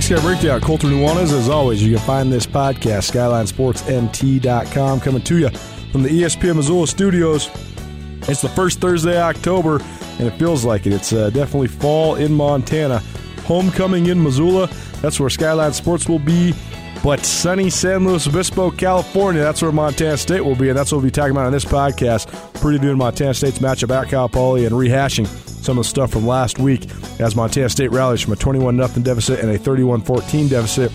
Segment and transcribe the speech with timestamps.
[0.00, 1.30] Big Sky Breakdown, Colter Nuanez.
[1.30, 5.50] As always, you can find this podcast, SkylineSportsMT.com, coming to you
[5.92, 7.50] from the ESPN Missoula studios.
[8.22, 9.78] It's the first Thursday of October,
[10.18, 10.94] and it feels like it.
[10.94, 13.00] It's uh, definitely fall in Montana.
[13.44, 14.70] Homecoming in Missoula.
[15.02, 16.54] That's where Skyline Sports will be.
[17.04, 20.98] But sunny San Luis Obispo, California, that's where Montana State will be, and that's what
[20.98, 22.30] we'll be talking about on this podcast.
[22.54, 25.26] Previewing Montana State's matchup at Cal Poly and rehashing
[25.62, 26.86] some of the stuff from last week
[27.20, 30.92] as Montana State rallies from a 21 0 deficit and a 31 14 deficit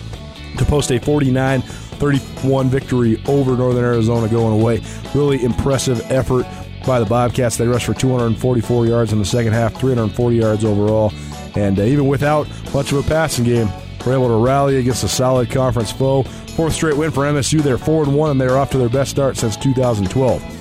[0.58, 4.82] to post a 49 31 victory over Northern Arizona going away.
[5.14, 6.46] Really impressive effort
[6.86, 7.56] by the Bobcats.
[7.56, 11.12] They rushed for 244 yards in the second half, 340 yards overall.
[11.54, 13.68] And uh, even without much of a passing game,
[14.04, 16.22] we're able to rally against a solid conference foe.
[16.22, 17.60] Fourth straight win for MSU.
[17.60, 20.55] They're 4 and 1, and they're off to their best start since 2012.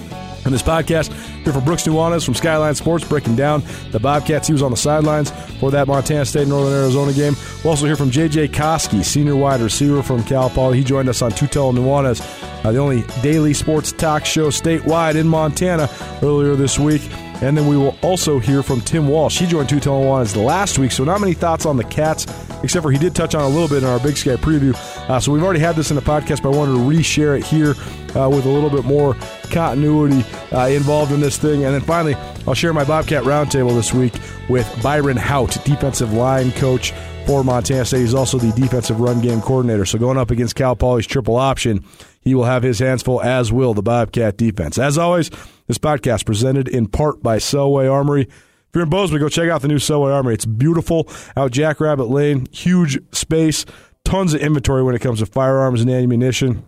[0.45, 1.11] In this podcast,
[1.43, 4.47] here for Brooks Nuanez from Skyline Sports, breaking down the Bobcats.
[4.47, 7.35] He was on the sidelines for that Montana State Northern Arizona game.
[7.63, 8.49] We'll also hear from J.J.
[8.49, 10.77] Koski, senior wide receiver from Cal Poly.
[10.77, 12.21] He joined us on Tutel Nuanez,
[12.63, 15.89] uh, the only daily sports talk show statewide in Montana
[16.21, 17.01] earlier this week.
[17.41, 19.39] And then we will also hear from Tim Walsh.
[19.39, 22.25] He joined Tutel Nuanez last week, so not many thoughts on the Cats,
[22.63, 24.73] except for he did touch on a little bit in our Big Sky preview.
[25.09, 27.45] Uh, so we've already had this in the podcast, but I wanted to reshare it
[27.45, 27.71] here
[28.15, 29.15] uh, with a little bit more
[29.51, 31.65] continuity uh, involved in this thing.
[31.65, 32.15] And then finally,
[32.47, 34.13] I'll share my Bobcat Roundtable this week
[34.49, 36.93] with Byron Hout, defensive line coach
[37.25, 37.99] for Montana State.
[37.99, 39.85] He's also the defensive run game coordinator.
[39.85, 41.83] So going up against Cal Poly's triple option,
[42.25, 44.77] he will have his hands full, as will the Bobcat defense.
[44.77, 45.29] As always,
[45.67, 48.23] this podcast presented in part by Selway Armory.
[48.23, 50.33] If you're in Bozeman, go check out the new Selway Armory.
[50.33, 53.63] It's beautiful out Jackrabbit Lane, huge space,
[54.03, 56.65] tons of inventory when it comes to firearms and ammunition.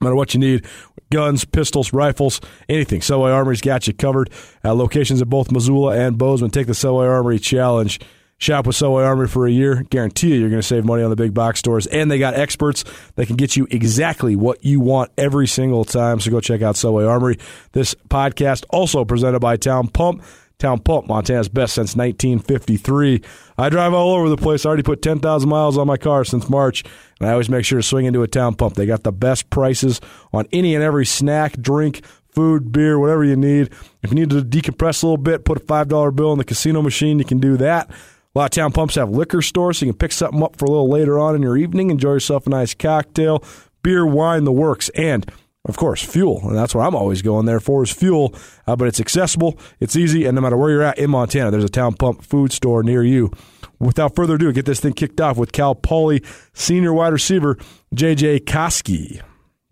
[0.00, 0.64] No matter what you need,
[1.10, 3.00] guns, pistols, rifles, anything.
[3.00, 4.30] Selway Armory's got you covered.
[4.64, 6.50] Uh, locations at both Missoula and Bozeman.
[6.50, 8.00] Take the Selway Armory challenge.
[8.40, 9.82] Shop with Selway Armory for a year.
[9.90, 11.86] Guarantee you you're going to save money on the big box stores.
[11.86, 12.84] And they got experts
[13.16, 16.20] that can get you exactly what you want every single time.
[16.20, 17.38] So go check out Selway Armory.
[17.72, 20.22] This podcast also presented by Town Pump.
[20.58, 23.22] Town Pump, Montana's best since 1953.
[23.56, 24.64] I drive all over the place.
[24.64, 26.84] I already put 10,000 miles on my car since March,
[27.18, 28.74] and I always make sure to swing into a Town Pump.
[28.74, 30.02] They got the best prices
[30.34, 33.70] on any and every snack, drink, food, beer, whatever you need.
[34.02, 36.82] If you need to decompress a little bit, put a $5 bill in the casino
[36.82, 37.90] machine, you can do that.
[38.34, 40.64] A lot of town pumps have liquor stores, so you can pick something up for
[40.64, 43.42] a little later on in your evening, enjoy yourself a nice cocktail,
[43.82, 44.88] beer, wine, the works.
[44.90, 45.28] And
[45.64, 48.34] of course, fuel, and that's what I'm always going there for is fuel.
[48.68, 51.64] Uh, but it's accessible, it's easy, and no matter where you're at in Montana, there's
[51.64, 53.32] a town pump food store near you.
[53.80, 57.56] Without further ado, get this thing kicked off with Cal Poly senior wide receiver
[57.94, 59.20] JJ Koski.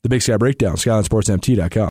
[0.02, 1.90] The Big Sky Breakdown, SkylineSportsMT.com.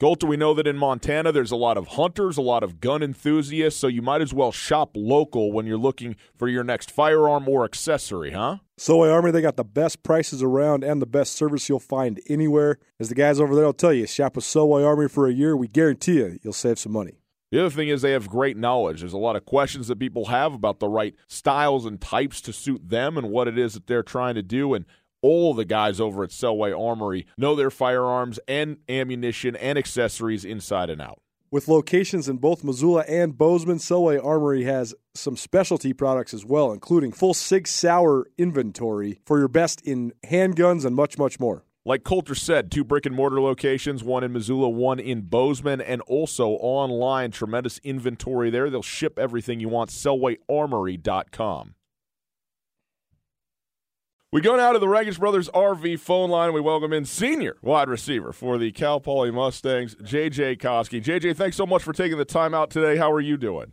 [0.00, 3.02] Colter, we know that in Montana there's a lot of hunters, a lot of gun
[3.02, 7.48] enthusiasts, so you might as well shop local when you're looking for your next firearm
[7.48, 8.58] or accessory, huh?
[8.78, 12.78] Selway Armory, they got the best prices around and the best service you'll find anywhere.
[13.00, 15.56] As the guys over there will tell you, shop with Selway Armory for a year.
[15.56, 17.18] We guarantee you, you'll save some money.
[17.50, 19.00] The other thing is they have great knowledge.
[19.00, 22.52] There's a lot of questions that people have about the right styles and types to
[22.52, 24.74] suit them and what it is that they're trying to do.
[24.74, 24.84] And
[25.22, 30.90] all the guys over at Selway Armory know their firearms and ammunition and accessories inside
[30.90, 31.20] and out.
[31.50, 36.72] With locations in both Missoula and Bozeman, Selway Armory has some specialty products as well,
[36.72, 41.64] including full Sig Sauer inventory for your best in handguns and much, much more.
[41.86, 46.02] Like Colter said, two brick and mortar locations, one in Missoula, one in Bozeman, and
[46.02, 47.30] also online.
[47.30, 48.68] Tremendous inventory there.
[48.68, 49.88] They'll ship everything you want.
[49.88, 51.74] SelwayArmory.com.
[54.30, 56.48] We go now to the Rangitsch Brothers RV phone line.
[56.48, 61.02] And we welcome in senior wide receiver for the Cal Poly Mustangs, JJ Koski.
[61.02, 62.98] JJ, thanks so much for taking the time out today.
[62.98, 63.72] How are you doing?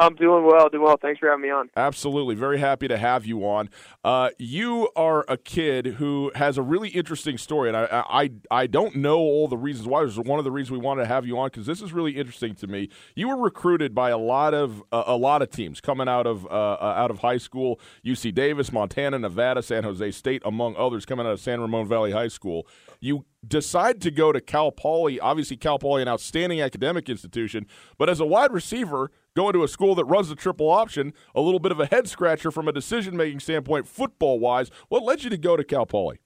[0.00, 0.96] I'm doing well, doing well.
[0.96, 1.70] Thanks for having me on.
[1.76, 3.68] Absolutely, very happy to have you on.
[4.04, 8.66] Uh, you are a kid who has a really interesting story, and I, I, I
[8.68, 10.04] don't know all the reasons why.
[10.04, 11.92] This is one of the reasons we wanted to have you on because this is
[11.92, 12.90] really interesting to me.
[13.16, 16.46] You were recruited by a lot of uh, a lot of teams coming out of
[16.46, 21.06] uh, uh out of high school: UC Davis, Montana, Nevada, San Jose State, among others,
[21.06, 22.68] coming out of San Ramon Valley High School.
[23.00, 25.18] You decide to go to Cal Poly.
[25.18, 27.66] Obviously, Cal Poly, an outstanding academic institution,
[27.98, 31.40] but as a wide receiver, going to a school that runs the triple option, a
[31.40, 34.68] little bit of a head scratcher from a decision making standpoint, football wise.
[34.88, 36.18] What led you to go to Cal Poly?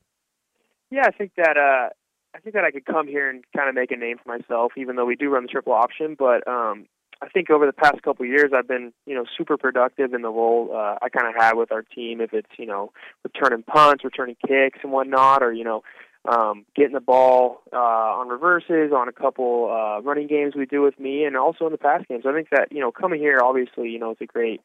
[0.90, 1.90] Yeah, I think that uh,
[2.34, 4.72] I think that I could come here and kind of make a name for myself,
[4.78, 6.16] even though we do run the triple option.
[6.18, 6.86] But um,
[7.20, 10.22] I think over the past couple of years, I've been you know super productive in
[10.22, 12.22] the role uh, I kind of had with our team.
[12.22, 12.92] If it's you know
[13.24, 15.82] returning punts, returning kicks, and whatnot, or you know
[16.24, 20.82] um, getting the ball uh, on reverses, on a couple uh, running games we do
[20.82, 22.24] with me, and also in the pass games.
[22.26, 24.60] I think that you know coming here, obviously, you know, it's a great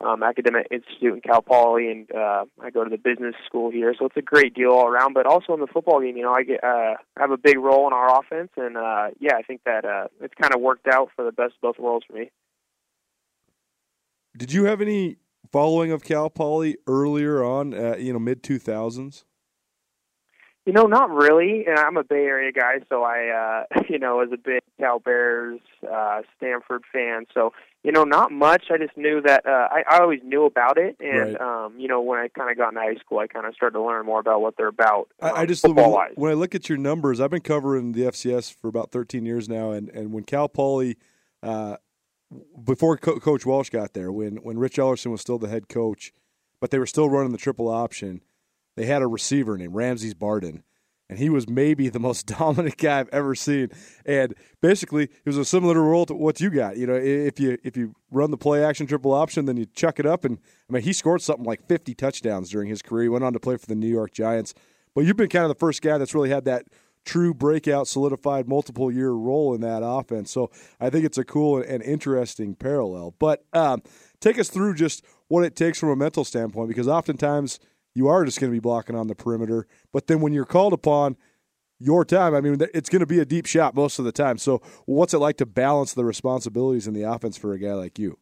[0.00, 3.94] um, academic institute in Cal Poly, and uh, I go to the business school here.
[3.98, 5.14] So it's a great deal all around.
[5.14, 7.86] But also in the football game, you know, I get uh, have a big role
[7.86, 11.10] in our offense, and uh, yeah, I think that uh, it's kind of worked out
[11.16, 12.30] for the best of both worlds for me.
[14.36, 15.16] Did you have any
[15.50, 19.24] following of Cal Poly earlier on, uh, you know, mid two thousands?
[20.64, 21.64] You know, not really.
[21.66, 25.00] And I'm a Bay Area guy, so I, uh, you know, was a big Cal
[25.00, 25.60] Bears,
[25.90, 27.26] uh, Stanford fan.
[27.34, 28.66] So, you know, not much.
[28.70, 31.40] I just knew that uh, I, I always knew about it, and Right.
[31.40, 33.74] um, you know, when I kind of got into high school, I kind of started
[33.74, 35.08] to learn more about what they're about.
[35.20, 36.12] I, I um, just football wise.
[36.14, 39.48] when I look at your numbers, I've been covering the FCS for about 13 years
[39.48, 40.96] now, and, and when Cal Poly,
[41.42, 41.76] uh,
[42.62, 46.12] before Co- Coach Walsh got there, when when Rich Ellerson was still the head coach,
[46.60, 48.20] but they were still running the triple option,
[48.76, 50.62] they had a receiver named Ramses Barden,
[51.08, 53.68] and he was maybe the most dominant guy I've ever seen.
[54.06, 56.76] And basically, it was a similar role to what you got.
[56.76, 59.98] You know, if you if you run the play action triple option, then you chuck
[59.98, 60.38] it up, and
[60.68, 63.04] I mean, he scored something like 50 touchdowns during his career.
[63.04, 64.54] He went on to play for the New York Giants.
[64.94, 66.66] But you've been kind of the first guy that's really had that
[67.04, 70.30] true breakout, solidified multiple year role in that offense.
[70.30, 73.14] So I think it's a cool and, interesting parallel.
[73.18, 73.82] But um,
[74.20, 77.58] take us through just what it takes from a mental standpoint, because oftentimes
[77.94, 79.66] you are just going to be blocking on the perimeter.
[79.92, 81.16] But then when you're called upon
[81.78, 84.38] your time, I mean, it's going to be a deep shot most of the time.
[84.38, 87.98] So what's it like to balance the responsibilities in the offense for a guy like
[87.98, 88.18] you?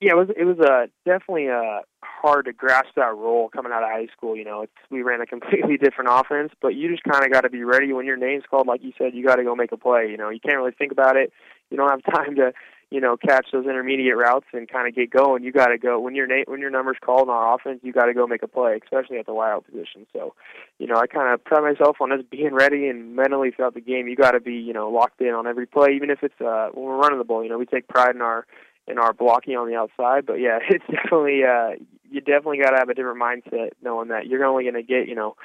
[0.00, 3.82] Yeah, it was it was uh, definitely uh, hard to grasp that role coming out
[3.82, 4.34] of high school.
[4.34, 7.42] You know, it's, we ran a completely different offense, but you just kind of got
[7.42, 8.66] to be ready when your name's called.
[8.66, 10.08] Like you said, you got to go make a play.
[10.10, 11.32] You know, you can't really think about it.
[11.70, 12.52] You don't have time to
[12.90, 15.44] you know catch those intermediate routes and kind of get going.
[15.44, 17.80] You got to go when your name when your number's called on offense.
[17.82, 20.06] You got to go make a play, especially at the wideout position.
[20.12, 20.34] So,
[20.78, 23.80] you know, I kind of pride myself on just being ready and mentally throughout the
[23.80, 24.08] game.
[24.08, 26.68] You got to be you know locked in on every play, even if it's uh,
[26.72, 27.42] when we're running the ball.
[27.42, 28.46] You know, we take pride in our
[28.86, 30.26] in our blocking on the outside.
[30.26, 31.76] But yeah, it's definitely uh,
[32.10, 35.08] you definitely got to have a different mindset, knowing that you're only going to get
[35.08, 35.36] you know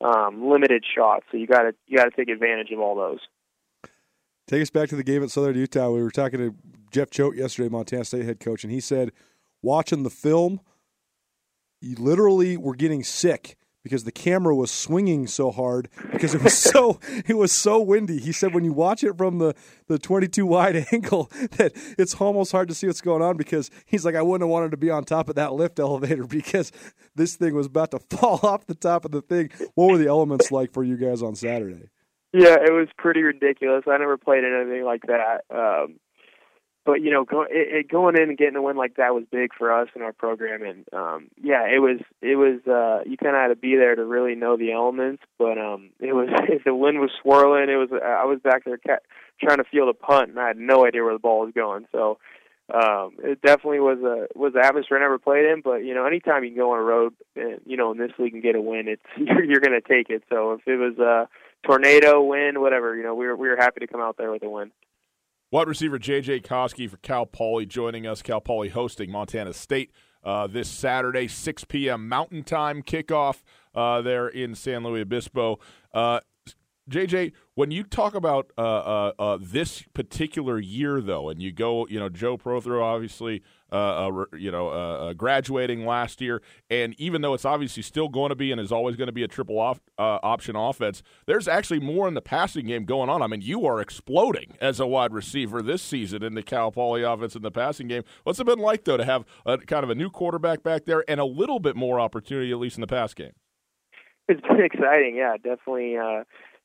[0.00, 1.24] um, limited shots.
[1.30, 3.20] So you got to you got to take advantage of all those.
[4.50, 5.90] Take us back to the game at Southern Utah.
[5.90, 6.52] We were talking to
[6.90, 9.12] Jeff Choate yesterday, Montana State head coach, and he said,
[9.62, 10.58] watching the film,
[11.80, 16.58] you literally were getting sick because the camera was swinging so hard because it was
[16.58, 16.98] so
[17.28, 18.18] it was so windy.
[18.18, 19.54] He said when you watch it from the
[19.86, 24.04] the 22 wide angle that it's almost hard to see what's going on because he's
[24.04, 26.72] like I wouldn't have wanted to be on top of that lift elevator because
[27.14, 29.50] this thing was about to fall off the top of the thing.
[29.76, 31.88] What were the elements like for you guys on Saturday?
[32.32, 33.84] Yeah, it was pretty ridiculous.
[33.90, 35.42] I never played anything like that.
[35.50, 35.96] Um,
[36.86, 39.24] but you know, go, it, it, going in and getting a win like that was
[39.30, 42.00] big for us and our program, and um, yeah, it was.
[42.22, 42.60] It was.
[42.66, 45.22] Uh, you kind of had to be there to really know the elements.
[45.38, 46.28] But um, it was.
[46.64, 47.68] The wind was swirling.
[47.68, 47.90] It was.
[47.92, 49.04] I was back there ca-
[49.42, 51.86] trying to feel the punt, and I had no idea where the ball was going.
[51.92, 52.18] So
[52.72, 55.60] um, it definitely was a was the atmosphere I never played in.
[55.62, 58.12] But you know, anytime you can go on a road, and you know, in this
[58.18, 60.22] league and get a win, it's you're, you're going to take it.
[60.30, 61.28] So if it was a
[61.62, 64.42] tornado, wind, whatever, you know, we were we were happy to come out there with
[64.42, 64.72] a win.
[65.52, 66.40] Wide receiver J.J.
[66.40, 68.22] Koski for Cal Poly joining us.
[68.22, 69.90] Cal Poly hosting Montana State
[70.22, 72.08] uh, this Saturday, 6 p.m.
[72.08, 73.42] Mountain Time kickoff
[73.74, 75.58] uh, there in San Luis Obispo.
[75.92, 76.20] Uh,
[76.88, 81.86] JJ, when you talk about uh, uh, uh, this particular year, though, and you go,
[81.88, 87.22] you know, Joe Protheroe obviously, uh, uh, you know, uh, graduating last year, and even
[87.22, 89.58] though it's obviously still going to be and is always going to be a triple
[89.58, 93.22] off, option offense, there's actually more in the passing game going on.
[93.22, 97.02] I mean, you are exploding as a wide receiver this season in the Cal Poly
[97.02, 98.02] offense in the passing game.
[98.24, 101.04] What's it been like though to have a, kind of a new quarterback back there
[101.08, 103.32] and a little bit more opportunity, at least in the pass game?
[104.28, 105.96] It's been exciting, yeah, definitely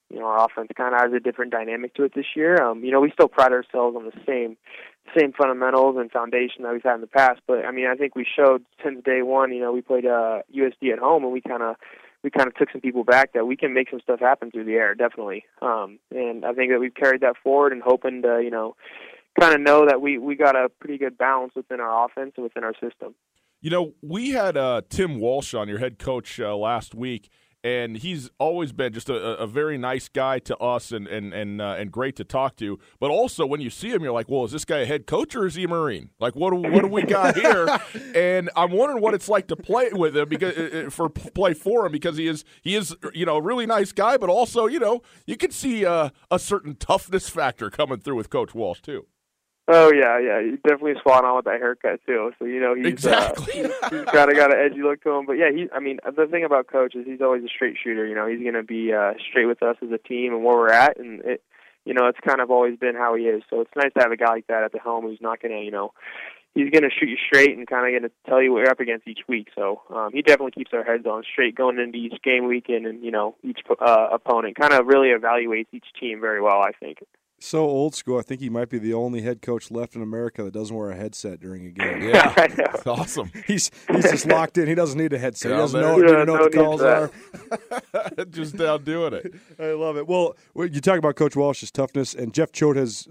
[0.10, 2.62] you know, our offense kind of has a different dynamic to it this year.
[2.62, 4.58] Um, you know, we still pride ourselves on the same
[5.18, 7.42] same fundamentals and foundation that we've had in the past.
[7.48, 9.54] But I mean, I think we showed since day one.
[9.54, 11.76] You know, we played uh, USD at home, and we kind of
[12.24, 14.66] we kind of took some people back that we can make some stuff happen through
[14.66, 15.46] the air, definitely.
[15.62, 18.76] Um, and I think that we've carried that forward and hoping to, you know,
[19.40, 22.44] kind of know that we we got a pretty good balance within our offense and
[22.44, 23.14] within our system.
[23.62, 27.30] You know, we had uh, Tim Walsh on, your head coach, uh, last week
[27.66, 31.60] and he's always been just a, a, very nice guy to us and and and
[31.60, 32.78] uh, and great to talk to.
[33.00, 35.36] But also, when you see him, you're like, well, is this guy a head coach
[35.36, 36.12] or is he a Marine?
[36.20, 37.68] Like, what do, what do we got here?
[38.16, 41.88] and I'm wondering what it's like to play with him because uh, for play for
[41.88, 44.80] him because he is he is you know a really nice guy, but also you
[44.80, 49.08] know you can see uh, a certain toughness factor coming through with Coach Walsh too.
[49.68, 52.32] Oh yeah, yeah, he's definitely spot on with that haircut too.
[52.38, 53.66] So you know he's exactly.
[53.66, 55.26] uh, he's, got a got an edgy look to him.
[55.26, 55.68] But yeah, he.
[55.74, 58.06] I mean, the thing about coach is he's always a straight shooter.
[58.06, 60.56] You know, he's going to be uh, straight with us as a team and where
[60.56, 61.42] we're at, and it.
[61.84, 63.44] You know, it's kind of always been how he is.
[63.48, 65.52] So it's nice to have a guy like that at the helm who's not going
[65.52, 65.94] to, you know,
[66.56, 68.72] he's going to shoot you straight and kind of going to tell you what you're
[68.72, 69.50] up against each week.
[69.54, 73.04] So um, he definitely keeps our heads on straight going into each game weekend, and
[73.04, 76.62] you know each uh, opponent kind of really evaluates each team very well.
[76.62, 77.04] I think.
[77.46, 78.18] So old school.
[78.18, 80.90] I think he might be the only head coach left in America that doesn't wear
[80.90, 82.10] a headset during a game.
[82.10, 83.32] Yeah, that's awesome.
[83.46, 84.68] He's he's just locked in.
[84.68, 85.52] He doesn't need a headset.
[85.52, 87.12] He doesn't know, yeah, know no what the calls are.
[88.32, 89.36] just down doing it.
[89.60, 90.08] I love it.
[90.08, 93.08] Well, you talk about Coach Walsh's toughness, and Jeff Choate has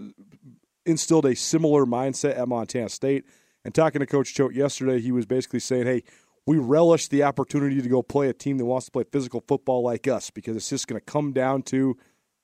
[0.85, 3.25] instilled a similar mindset at Montana State.
[3.65, 6.03] And talking to Coach Choate yesterday, he was basically saying, "Hey,
[6.45, 9.85] we relish the opportunity to go play a team that wants to play physical football
[9.85, 11.97] like us because it's just going to come down to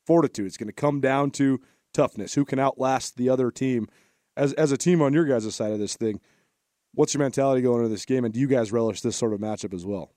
[0.07, 0.47] fortitude.
[0.47, 1.61] It's going to come down to
[1.93, 2.35] toughness.
[2.35, 3.89] Who can outlast the other team?
[4.37, 6.21] As as a team on your guys' side of this thing,
[6.95, 9.41] what's your mentality going into this game, and do you guys relish this sort of
[9.41, 10.13] matchup as well?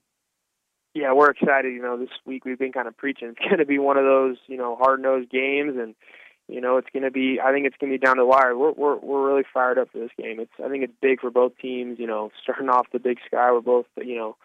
[0.94, 1.72] Yeah, we're excited.
[1.72, 4.04] You know, this week we've been kind of preaching it's going to be one of
[4.04, 5.94] those you know hard nosed games, and
[6.48, 7.38] you know it's going to be.
[7.44, 8.56] I think it's going to be down to the wire.
[8.56, 10.38] We're we're we're really fired up for this game.
[10.40, 11.98] It's I think it's big for both teams.
[11.98, 14.36] You know, starting off the Big Sky, we're both you know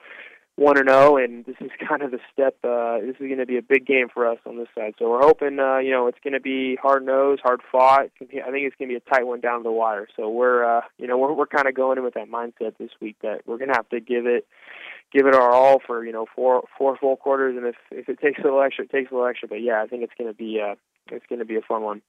[0.60, 2.58] one and zero, oh, and this is kind of a step.
[2.64, 4.94] Uh, this is going to be a big game for us on this side.
[5.00, 8.10] So we're hoping, uh, you know, it's going to be hard nosed, hard fought.
[8.22, 10.08] I think it's going to be a tight one down to the wire.
[10.18, 12.92] So we're, uh, you know, we're we're kind of going in with that mindset this
[13.02, 14.46] week that we're going to have to give it,
[15.14, 18.20] give it our all for you know four four full quarters, and if if it
[18.20, 19.48] takes a little extra, it takes a little extra.
[19.48, 20.76] But yeah, I think it's going to be uh,
[21.10, 22.02] it's going to be a fun one.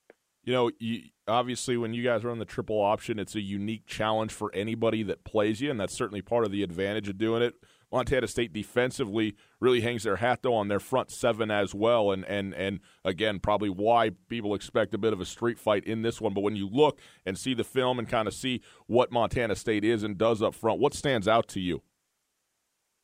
[0.43, 4.33] You know, you, obviously, when you guys on the triple option, it's a unique challenge
[4.33, 7.55] for anybody that plays you, and that's certainly part of the advantage of doing it.
[7.93, 12.25] Montana State defensively really hangs their hat though on their front seven as well, and
[12.27, 16.21] and and again probably why people expect a bit of a street fight in this
[16.21, 16.35] one.
[16.35, 19.85] But when you look and see the film and kind of see what Montana State
[19.85, 21.83] is and does up front, what stands out to you?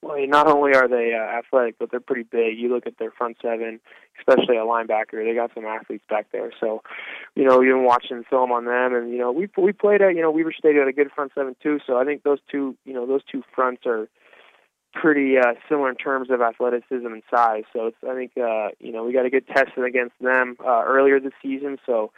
[0.03, 2.59] Well, not only are they uh, athletic, but they're pretty big.
[2.59, 3.81] You look at their front seven,
[4.19, 5.25] especially a linebacker.
[5.25, 6.53] They got some athletes back there.
[6.61, 6.83] So,
[7.35, 10.23] you know, been watching film on them, and you know, we we played at you
[10.23, 11.81] know Weber State had a good front seven too.
[11.87, 14.09] So I think those two, you know, those two fronts are
[15.01, 17.65] pretty uh, similar in terms of athleticism and size.
[17.73, 20.83] So it's I think uh, you know we got a good test against them uh,
[20.85, 21.79] earlier this season.
[21.87, 22.13] So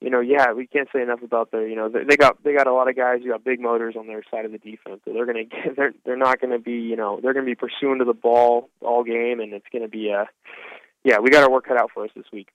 [0.00, 2.66] you know yeah we can't say enough about their you know they got they got
[2.66, 5.00] a lot of guys who got big motors on their side of the defense.
[5.04, 7.98] So they're gonna get, they're they're not gonna be you know they're gonna be pursuing
[7.98, 10.28] to the ball all game, and it's gonna be a
[11.04, 12.48] yeah we got our work cut out for us this week.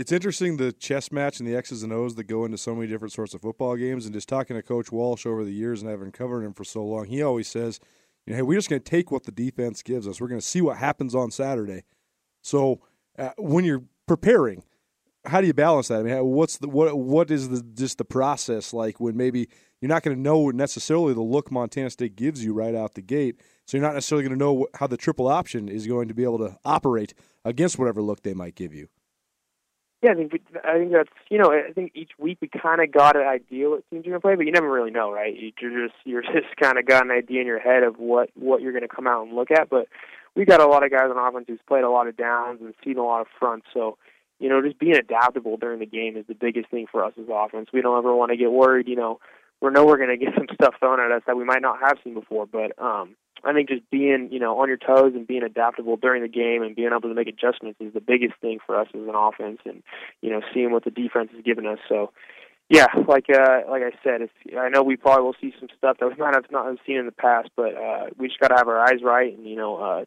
[0.00, 2.86] It's interesting the chess match and the X's and O's that go into so many
[2.86, 4.06] different sorts of football games.
[4.06, 6.82] And just talking to Coach Walsh over the years and having covered him for so
[6.82, 7.80] long, he always says
[8.26, 10.20] you know, hey, we're just going to take what the defense gives us.
[10.20, 11.84] We're going to see what happens on Saturday.
[12.42, 12.80] So
[13.18, 14.62] uh, when you're preparing,
[15.24, 16.00] how do you balance that?
[16.00, 19.48] I mean, what's the what what is the just the process like when maybe
[19.80, 23.02] you're not going to know necessarily the look Montana State gives you right out the
[23.02, 26.14] gate, so you're not necessarily going to know how the triple option is going to
[26.14, 27.12] be able to operate
[27.44, 28.88] against whatever look they might give you.
[30.02, 30.32] Yeah, I think
[30.64, 33.68] I think that's you know I think each week we kind of got an idea
[33.68, 35.34] what teams going to play, but you never really know, right?
[35.60, 38.62] You're just you're just kind of got an idea in your head of what what
[38.62, 39.68] you're to come out and look at.
[39.68, 39.88] But
[40.34, 42.72] we got a lot of guys on offense who's played a lot of downs and
[42.82, 43.98] seen a lot of fronts, so
[44.38, 47.26] you know just being adaptable during the game is the biggest thing for us as
[47.30, 47.68] offense.
[47.70, 49.20] We don't ever want to get worried, you know.
[49.60, 51.80] We know we're going to get some stuff thrown at us that we might not
[51.80, 55.26] have seen before, but um I think just being, you know, on your toes and
[55.26, 58.58] being adaptable during the game and being able to make adjustments is the biggest thing
[58.66, 59.82] for us as an offense and,
[60.20, 61.78] you know, seeing what the defense is giving us.
[61.88, 62.12] So,
[62.68, 65.96] yeah, like uh like I said, it's I know we probably will see some stuff
[66.00, 68.48] that we might have not have seen in the past, but uh we just got
[68.48, 70.04] to have our eyes right and, you know, uh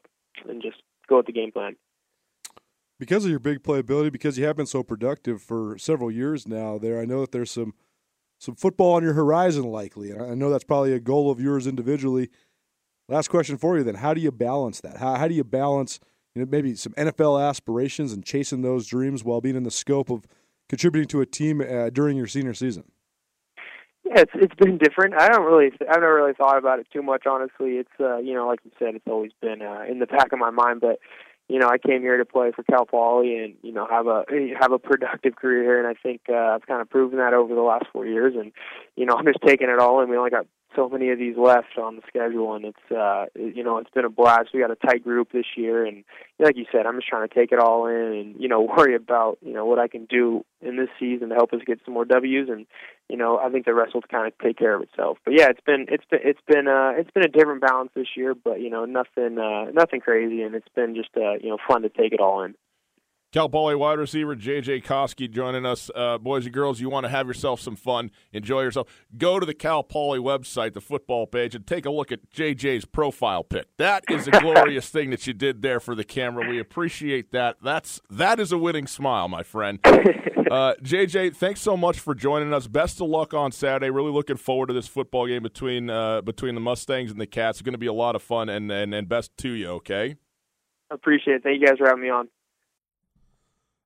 [0.48, 1.76] and just go with the game plan.
[3.00, 6.78] Because of your big playability, because you have been so productive for several years now
[6.78, 7.74] there, I know that there's some
[8.44, 10.12] some football on your horizon likely.
[10.12, 12.30] And I know that's probably a goal of yours individually
[13.10, 13.96] Last question for you then.
[13.96, 14.98] How do you balance that?
[14.98, 16.00] How, how do you balance
[16.36, 20.10] you know, maybe some NFL aspirations and chasing those dreams while being in the scope
[20.10, 20.26] of
[20.70, 22.86] contributing to a team uh, during your senior season?
[24.06, 25.16] Yeah, it's it's been different.
[25.18, 27.78] I don't really I've never really thought about it too much honestly.
[27.78, 30.40] It's uh, you know, like you said, it's always been uh, in the back of
[30.40, 31.00] my mind, but
[31.54, 34.26] you know, I came here to play for Cal Poly and you know have a
[34.60, 37.54] have a productive career here, and I think uh, I've kind of proven that over
[37.54, 38.34] the last four years.
[38.36, 38.52] And
[38.96, 40.10] you know, I'm just taking it all in.
[40.10, 43.64] We only got so many of these left on the schedule, and it's uh, you
[43.64, 44.50] know it's been a blast.
[44.54, 46.04] We got a tight group this year, and
[46.40, 48.96] like you said, I'm just trying to take it all in and you know worry
[48.96, 51.94] about you know what I can do in this season to help us get some
[51.94, 52.66] more W's, and
[53.10, 55.18] you know I think the rest will kind of take care of itself.
[55.26, 58.16] But yeah, it's been it's been it's been uh, it's been a different balance this
[58.16, 61.58] year, but you know nothing uh, nothing crazy, and it's been just uh, you know
[61.68, 62.56] fun to take it all in.
[63.34, 64.82] Cal Poly wide receiver J.J.
[64.82, 65.90] Koski joining us.
[65.96, 68.88] Uh, boys and girls, you want to have yourself some fun, enjoy yourself,
[69.18, 72.86] go to the Cal Poly website, the football page, and take a look at J.J.'s
[72.86, 73.66] profile pic.
[73.78, 76.48] That is a glorious thing that you did there for the camera.
[76.48, 77.58] We appreciate that.
[77.64, 79.80] That's that is a winning smile, my friend.
[80.52, 82.68] Uh, JJ, thanks so much for joining us.
[82.68, 83.90] Best of luck on Saturday.
[83.90, 87.58] Really looking forward to this football game between uh, between the Mustangs and the Cats.
[87.58, 90.16] It's going to be a lot of fun, and, and, and best to you, okay?
[90.92, 91.44] Appreciate it.
[91.44, 92.28] Thank you guys for having me on.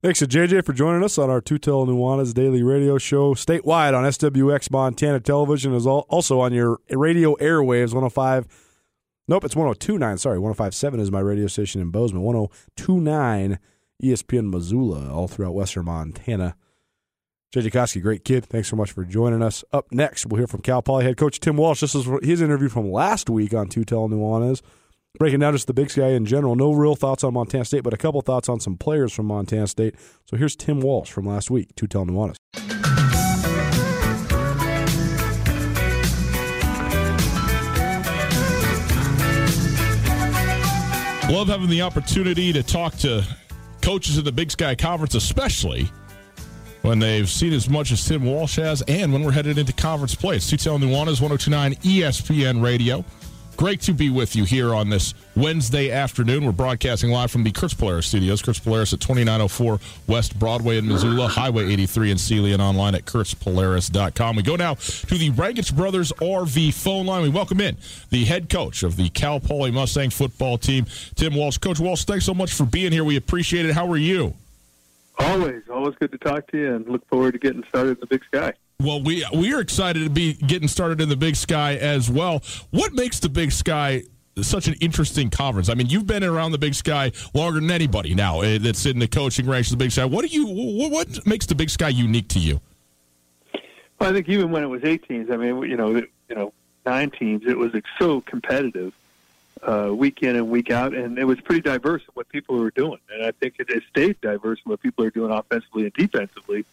[0.04, 4.04] Thanks to JJ for joining us on our Tootell Nuanez daily radio show statewide on
[4.04, 8.46] SWX Montana Television, is also on your radio airwaves 105.
[9.28, 10.20] Nope, it's 1029.
[10.20, 12.22] Sorry, 1057 is my radio station in Bozeman.
[12.22, 13.58] 1029
[14.04, 16.56] ESPN Missoula, all throughout western Montana.
[17.56, 18.46] JJ Koski, great kid.
[18.46, 19.64] Thanks so much for joining us.
[19.74, 21.82] Up next, we'll hear from Cal Poly head coach Tim Walsh.
[21.82, 24.62] This is his interview from last week on Tootell Nuanez
[25.18, 26.56] breaking down just the Big Sky in general.
[26.56, 29.68] No real thoughts on Montana State, but a couple thoughts on some players from Montana
[29.68, 29.96] State.
[30.26, 32.36] So here's Tim Walsh from last week, Tootell Nuanez.
[41.30, 43.22] Love having the opportunity to talk to
[43.82, 45.92] coaches in the Big Sky Conference, especially
[46.84, 50.16] when they've seen as much as Tim Walsh has, and when we're headed into conference
[50.16, 50.38] play.
[50.38, 53.04] It's Tootell Nuanez, 1029 ESPN Radio.
[53.58, 56.46] Great to be with you here on this Wednesday afternoon.
[56.46, 58.40] We're broadcasting live from the Kurtz Polaris studios.
[58.44, 63.06] Kurtz Polaris at 2904 West Broadway in Missoula, Highway 83 in Seeley, and online at
[63.06, 64.36] kurtzpolaris.com.
[64.36, 67.24] We go now to the Rangitsch Brothers RV phone line.
[67.24, 67.78] We welcome in
[68.12, 70.86] the head coach of the Cal Poly Mustang football team,
[71.16, 71.58] Tim Walsh.
[71.58, 73.04] Coach Walsh, thanks so much for being here.
[73.04, 73.74] We appreciate it.
[73.74, 74.36] How are you?
[75.18, 78.06] Always, always good to talk to you, and look forward to getting started in the
[78.06, 78.54] Big Sky.
[78.80, 82.44] Well, we we are excited to be getting started in the Big Sky as well.
[82.70, 84.04] What makes the Big Sky
[84.40, 85.68] such an interesting conference?
[85.68, 89.00] I mean, you've been around the Big Sky longer than anybody now eh, that's in
[89.00, 90.06] the coaching ranks of the Big Sky.
[90.06, 92.62] What do you what makes the Big Sky unique to you?
[94.00, 96.54] Well, I think even when it was eight teams, I mean, you know, you know,
[96.86, 98.94] nine teams, it was so competitive
[99.64, 102.70] uh, week in and week out, and it was pretty diverse in what people were
[102.70, 103.00] doing.
[103.12, 106.64] And I think it, it stayed diverse in what people are doing offensively and defensively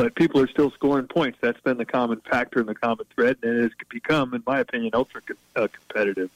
[0.00, 1.36] but people are still scoring points.
[1.42, 4.60] That's been the common factor and the common thread, and it has become, in my
[4.60, 5.20] opinion, ultra
[5.54, 6.30] uh, competitive.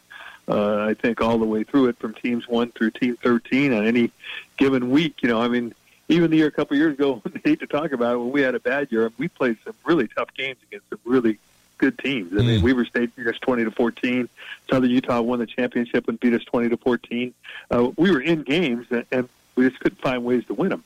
[0.46, 3.86] Uh, I think all the way through it, from teams one through team thirteen, on
[3.86, 4.10] any
[4.58, 5.22] given week.
[5.22, 5.72] You know, I mean,
[6.10, 8.32] even the year a couple of years ago, I hate to talk about it, when
[8.32, 11.38] we had a bad year, we played some really tough games against some really
[11.78, 12.34] good teams.
[12.34, 12.64] I mean, mm.
[12.64, 14.28] Weber State beat us twenty to fourteen.
[14.70, 17.32] Southern Utah won the championship and beat us twenty to fourteen.
[17.70, 20.84] Uh, we were in games, and, and we just couldn't find ways to win them.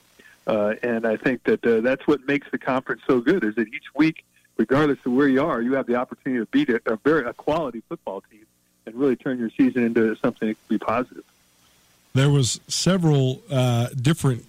[0.48, 3.68] Uh, and I think that uh, that's what makes the conference so good is that
[3.68, 4.24] each week,
[4.56, 7.34] regardless of where you are, you have the opportunity to beat a, a very a
[7.34, 8.46] quality football team
[8.86, 11.24] and really turn your season into something that can be positive.
[12.14, 14.46] There was several uh, different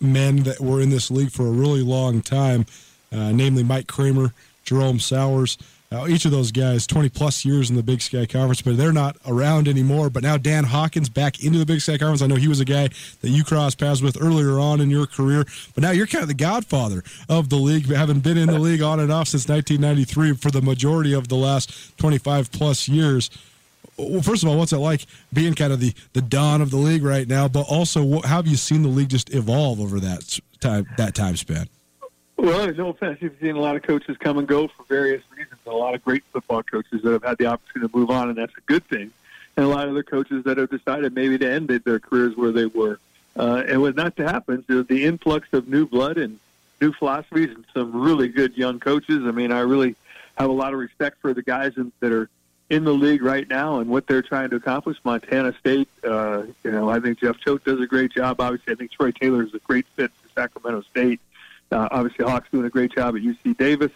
[0.00, 2.64] men that were in this league for a really long time,
[3.10, 4.32] uh, namely Mike Kramer,
[4.64, 5.58] Jerome Souers,
[5.92, 8.94] now, each of those guys, 20 plus years in the Big Sky Conference, but they're
[8.94, 10.08] not around anymore.
[10.08, 12.22] But now Dan Hawkins back into the Big Sky Conference.
[12.22, 12.88] I know he was a guy
[13.20, 16.28] that you crossed paths with earlier on in your career, but now you're kind of
[16.28, 20.32] the godfather of the league, having been in the league on and off since 1993
[20.36, 23.28] for the majority of the last 25 plus years.
[23.98, 26.78] Well, first of all, what's it like being kind of the, the dawn of the
[26.78, 27.48] league right now?
[27.48, 31.14] But also, what, how have you seen the league just evolve over that time that
[31.14, 31.68] time span?
[32.36, 33.18] Well, there's no offense.
[33.20, 35.60] You've seen a lot of coaches come and go for various reasons.
[35.66, 38.36] A lot of great football coaches that have had the opportunity to move on, and
[38.36, 39.12] that's a good thing.
[39.56, 42.52] And a lot of other coaches that have decided maybe to end their careers where
[42.52, 42.98] they were.
[43.36, 46.38] Uh, and was not to happen, so the influx of new blood and
[46.82, 49.22] new philosophies and some really good young coaches.
[49.24, 49.94] I mean, I really
[50.36, 52.28] have a lot of respect for the guys in, that are
[52.68, 54.98] in the league right now and what they're trying to accomplish.
[55.04, 58.40] Montana State, uh, you know, I think Jeff Choate does a great job.
[58.40, 61.20] Obviously, I think Troy Taylor is a great fit for Sacramento State.
[61.72, 63.90] Uh, obviously, Hawks doing a great job at UC Davis.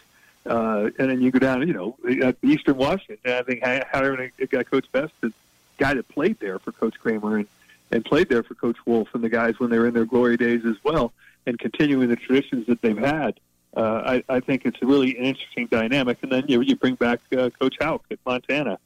[0.47, 3.19] Uh, and then you go down, you know, at Eastern Washington.
[3.27, 5.33] I think however it got Coach Best, the
[5.79, 7.47] guy that played there for Coach Kramer and,
[7.91, 10.37] and played there for Coach Wulff and the guys when they were in their glory
[10.37, 11.13] days as well,
[11.47, 13.39] and continuing the traditions that they've had.
[13.77, 16.19] Uh, I, I think it's really an interesting dynamic.
[16.23, 18.79] And then you, you bring back uh, Coach Hauck at Montana.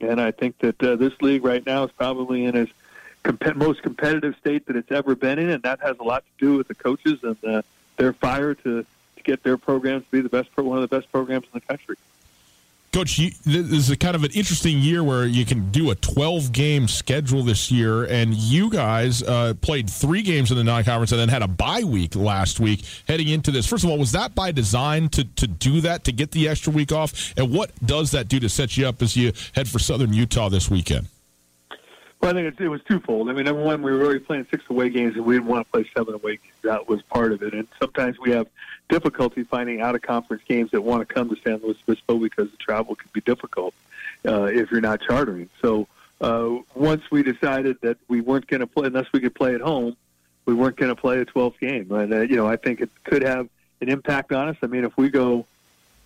[0.00, 2.72] And I think that uh, this league right now is probably in its
[3.22, 6.44] comp- most competitive state that it's ever been in, and that has a lot to
[6.44, 7.64] do with the coaches and the
[7.96, 11.10] their fire to, to get their programs to be the best one of the best
[11.10, 11.96] programs in the country.
[12.96, 15.94] Coach, you, this is a kind of an interesting year where you can do a
[15.96, 20.82] 12 game schedule this year, and you guys uh, played three games in the non
[20.82, 23.66] conference and then had a bye week last week heading into this.
[23.66, 26.72] First of all, was that by design to, to do that, to get the extra
[26.72, 27.34] week off?
[27.36, 30.48] And what does that do to set you up as you head for Southern Utah
[30.48, 31.08] this weekend?
[32.20, 33.28] Well, I think it, it was twofold.
[33.28, 35.66] I mean, number one, we were already playing six away games, and we didn't want
[35.66, 36.54] to play seven away games.
[36.62, 37.52] That was part of it.
[37.52, 38.48] And sometimes we have
[38.88, 42.50] difficulty finding out of conference games that want to come to San Luis Obispo because
[42.50, 43.74] the travel can be difficult
[44.26, 45.48] uh, if you're not chartering.
[45.60, 45.88] So
[46.20, 49.60] uh, once we decided that we weren't going to play unless we could play at
[49.60, 49.96] home,
[50.46, 51.90] we weren't going to play a 12th game.
[51.92, 53.48] And uh, you know, I think it could have
[53.80, 54.56] an impact on us.
[54.62, 55.46] I mean, if we go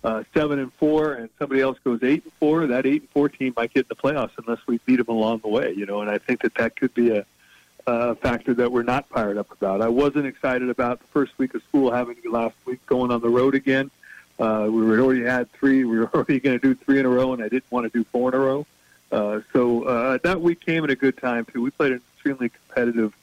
[0.03, 3.29] uh, seven and four, and somebody else goes eight and four, that eight and four
[3.29, 5.73] team might get in the playoffs unless we beat them along the way.
[5.73, 7.25] You know, and I think that that could be a,
[7.87, 9.81] a factor that we're not fired up about.
[9.81, 13.29] I wasn't excited about the first week of school having last week going on the
[13.29, 13.91] road again.
[14.39, 15.83] Uh, we were already had three.
[15.83, 17.97] We were already going to do three in a row, and I didn't want to
[17.97, 18.65] do four in a row.
[19.11, 21.61] Uh, so uh, that week came at a good time too.
[21.61, 23.13] We played an extremely competitive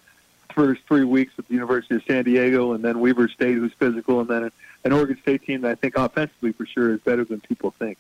[0.59, 4.18] first three weeks with the University of San Diego, and then Weber State, who's physical,
[4.18, 4.51] and then
[4.83, 7.99] an Oregon State team that I think offensively for sure is better than people think.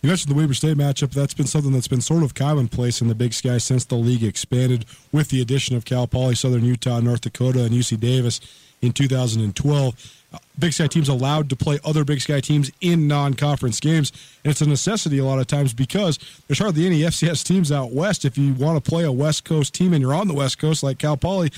[0.00, 1.10] You mentioned the Weber State matchup.
[1.10, 4.24] That's been something that's been sort of commonplace in the Big Sky since the league
[4.24, 8.40] expanded with the addition of Cal Poly, Southern Utah, North Dakota, and UC Davis
[8.80, 10.24] in 2012.
[10.58, 14.12] Big Sky teams allowed to play other Big Sky teams in non-conference games,
[14.44, 17.92] and it's a necessity a lot of times because there's hardly any FCS teams out
[17.92, 18.24] west.
[18.24, 20.82] If you want to play a West Coast team and you're on the West Coast
[20.82, 21.50] like Cal Poly,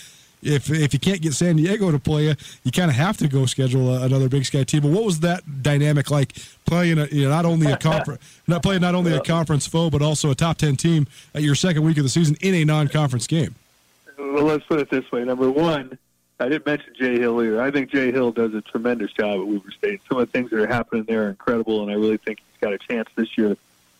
[0.43, 3.29] if if you can't get San Diego to play you, you kind of have to
[3.29, 4.83] go schedule a, another Big Sky team.
[4.83, 8.63] But what was that dynamic like playing a, you know, not only a conference, not
[8.63, 11.83] playing not only a conference foe, but also a top ten team at your second
[11.83, 13.55] week of the season in a non-conference game?
[14.19, 15.99] Well, let's put it this way: number one,
[16.41, 17.61] I didn't mention Jay Hill either.
[17.61, 20.01] I think Jay Hill does a tremendous job at Weber State.
[20.09, 22.61] Some of the things that are happening there are incredible, and I really think he's
[22.61, 23.57] got a chance this year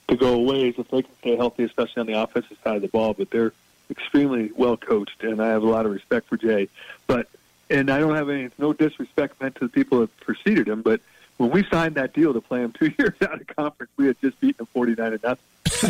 [0.07, 2.89] to go away if they can stay healthy, especially on the offensive side of the
[2.89, 3.13] ball.
[3.13, 3.53] But they're
[3.91, 6.69] extremely well coached, and I have a lot of respect for Jay.
[7.09, 7.29] But
[7.71, 11.01] and I don't have any no disrespect meant to the people that preceded him, but
[11.39, 14.21] when we signed that deal to play him two years out of conference, we had
[14.21, 15.45] just beaten them forty nine to nothing.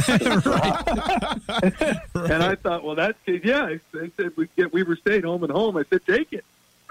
[2.15, 3.77] and I thought, well, that's yeah.
[3.93, 5.77] They said we get Weber State home and home.
[5.77, 6.45] I said, take it.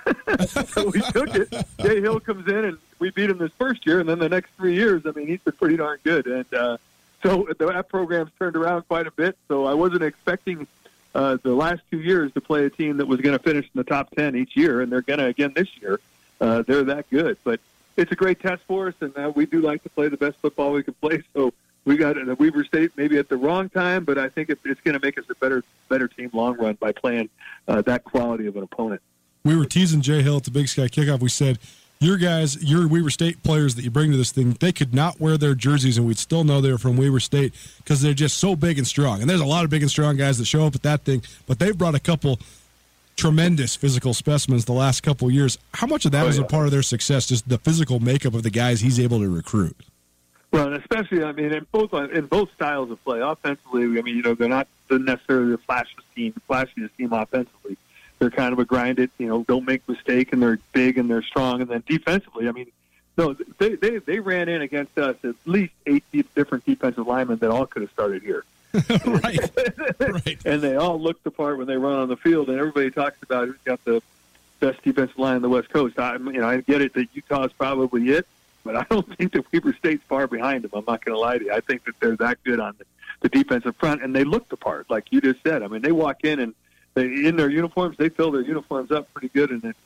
[0.68, 1.54] so we took it.
[1.82, 4.52] Jay Hill comes in and we beat him this first year, and then the next
[4.58, 6.26] three years, I mean, he's been pretty darn good.
[6.28, 6.78] And uh,
[7.24, 9.38] so that program's turned around quite a bit.
[9.48, 10.68] So I wasn't expecting
[11.14, 13.72] uh, the last two years to play a team that was going to finish in
[13.76, 16.00] the top ten each year, and they're going to again this year.
[16.40, 17.60] Uh, they're that good, but
[17.96, 20.38] it's a great test for us, and uh, we do like to play the best
[20.38, 21.24] football we can play.
[21.34, 21.52] So
[21.88, 24.82] we got a Weber State maybe at the wrong time, but I think it, it's
[24.82, 27.30] going to make us a better better team long run by playing
[27.68, 29.02] uh, that quality of an opponent.
[29.46, 31.22] We were teasing Jay Hill at the Big Sky kickoff.
[31.22, 31.60] We said
[32.00, 35.22] your guys, your Weber State players that you bring to this thing, they could not
[35.22, 38.38] wear their jerseys, and we'd still know they were from Weber State because they're just
[38.38, 39.22] so big and strong.
[39.22, 41.24] And there's a lot of big and strong guys that show up at that thing,
[41.46, 42.38] but they've brought a couple
[43.16, 45.58] tremendous physical specimens the last couple years.
[45.74, 46.44] How much of that oh, was yeah.
[46.44, 47.28] a part of their success?
[47.28, 49.76] Just the physical makeup of the guys he's able to recruit.
[50.52, 54.24] Well, especially I mean, in both in both styles of play, offensively, I mean, you
[54.24, 57.78] know, they're not necessarily the flashiest team, flashiest team offensively.
[58.20, 61.22] They're kind of a grinded, you know, don't make mistake, and they're big and they're
[61.22, 61.62] strong.
[61.62, 62.68] And then defensively, I mean,
[63.18, 66.04] no, they they they ran in against us at least eight
[66.36, 68.46] different defensive linemen that all could have started here.
[69.06, 69.40] right.
[70.00, 70.38] right.
[70.46, 73.22] And they all look the part when they run on the field, and everybody talks
[73.24, 74.02] about who's got the
[74.60, 75.98] best defensive line on the West Coast.
[75.98, 78.28] I, you know, I get it that Utah is probably it,
[78.68, 80.72] but I don't think that Weber State's far behind them.
[80.74, 81.54] I'm not going to lie to you.
[81.54, 82.76] I think that they're that good on
[83.22, 85.64] the, defensive front, and they look the part, like you just said.
[85.64, 86.54] I mean, they walk in and
[86.94, 89.80] they in their uniforms, they fill their uniforms up pretty good, and it's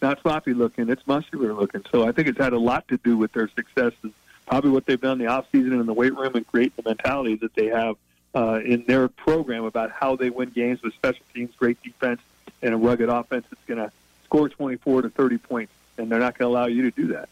[0.00, 1.84] not sloppy looking; it's muscular looking.
[1.92, 3.92] So I think it's had a lot to do with their success.
[4.02, 4.12] And
[4.46, 6.74] probably what they've done in the off season and in the weight room and create
[6.76, 7.96] the mentality that they have
[8.34, 12.20] uh, in their program about how they win games with special teams, great defense,
[12.62, 13.92] and a rugged offense that's going to
[14.24, 17.28] score 24 to 30 points, and they're not going to allow you to do that.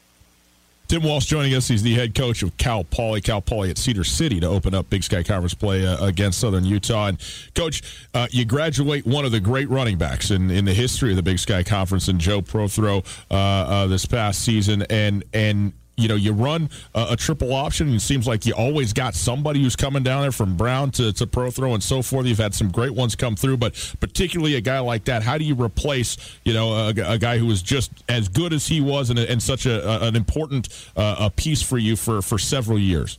[0.89, 1.67] Tim Walsh joining us.
[1.67, 3.21] He's the head coach of Cal Poly.
[3.21, 6.65] Cal Poly at Cedar City to open up Big Sky Conference play uh, against Southern
[6.65, 7.09] Utah.
[7.09, 7.19] And
[7.57, 7.83] coach,
[8.15, 11.25] uh, you graduate one of the great running backs in, in the history of the
[11.25, 14.83] Big Sky Conference, and Joe Protheroe uh, uh, this past season.
[14.89, 18.53] And and you know, you run a, a, triple option, and it seems like you
[18.53, 22.27] always got somebody who's coming down there from Brown to, to Protheroe and so forth.
[22.27, 25.45] You've had some great ones come through, but particularly a guy like that, how do
[25.45, 29.11] you replace, you know, a, a guy who was just as good as he was
[29.11, 33.19] and, and such a, an important uh, a piece for you for, for several years?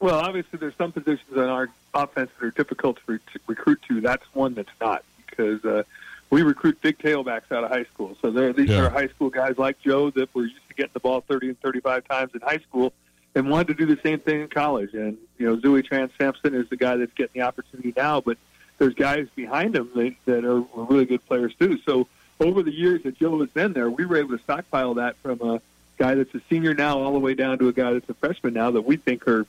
[0.00, 3.80] Well, obviously, there's some positions on our offense that are difficult to, re- to recruit
[3.86, 4.00] to.
[4.00, 5.84] That's one that's not because uh,
[6.30, 8.16] we recruit big tailbacks out of high school.
[8.20, 8.80] So these yeah.
[8.80, 11.60] are high school guys like Joe that were used to getting the ball 30 and
[11.60, 12.92] 35 times in high school
[13.34, 14.94] and wanted to do the same thing in college.
[14.94, 18.36] And, you know, Duy Tran-Sampson is the guy that's getting the opportunity now, but
[18.78, 21.78] there's guys behind him that, that are, are really good players too.
[21.86, 22.08] So
[22.40, 25.40] over the years that Joe has been there, we were able to stockpile that from
[25.40, 25.60] a
[25.98, 28.54] guy that's a senior now all the way down to a guy that's a freshman
[28.54, 29.46] now that we think are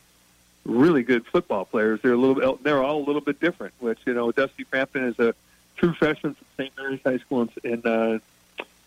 [0.66, 2.00] really good football players.
[2.02, 3.74] They're a little they're all a little bit different.
[3.80, 5.34] Which you know, Dusty Frampton is a
[5.78, 6.78] true freshman from St.
[6.78, 8.20] Mary's High School in, in uh,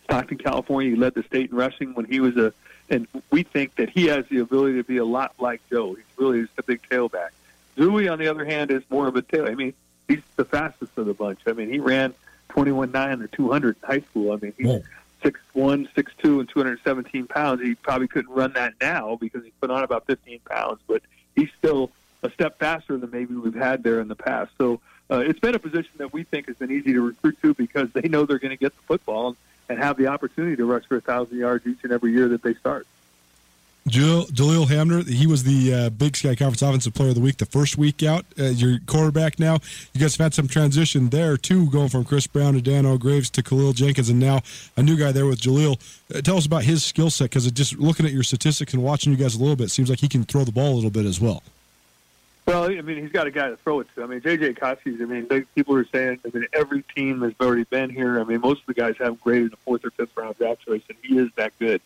[0.06, 0.90] Stockton, California.
[0.90, 2.52] He led the state in rushing when he was a,
[2.88, 5.94] and we think that he has the ability to be a lot like Joe.
[5.94, 7.30] He's really just a big tailback.
[7.76, 9.46] Duy, on the other hand, is more of a tail.
[9.46, 9.74] I mean,
[10.08, 11.40] he's the fastest of the bunch.
[11.46, 12.14] I mean, he ran
[12.50, 14.32] 21.9 or 200 in high school.
[14.32, 14.82] I mean, he's
[15.22, 17.60] six one, six two, and 217 pounds.
[17.60, 21.02] He probably couldn't run that now because he put on about 15 pounds, but
[21.34, 21.90] he's still
[22.22, 24.52] a step faster than maybe we've had there in the past.
[24.56, 27.54] So uh, it's been a position that we think has been easy to recruit to
[27.54, 29.36] because they know they're going to get the football and
[29.74, 32.54] have the opportunity to rush for a thousand yards each and every year that they
[32.54, 32.86] start.
[33.88, 37.46] Jalen Hamler, he was the uh, Big Sky Conference Offensive Player of the Week the
[37.46, 38.24] first week out.
[38.38, 39.58] Uh, your quarterback now.
[39.92, 43.30] You guys have had some transition there too, going from Chris Brown to Dano Graves
[43.30, 44.40] to Khaleel Jenkins, and now
[44.76, 45.80] a new guy there with Jalen.
[46.12, 49.12] Uh, tell us about his skill set because just looking at your statistics and watching
[49.12, 51.06] you guys a little bit, seems like he can throw the ball a little bit
[51.06, 51.44] as well.
[52.46, 54.04] Well, I mean, he's got a guy to throw it to.
[54.04, 54.54] I mean, J.J.
[54.54, 58.20] Koskis, I mean, they, people are saying, I mean, every team has already been here.
[58.20, 60.82] I mean, most of the guys have graded the fourth or fifth round draft choice,
[60.88, 61.80] and he is that good.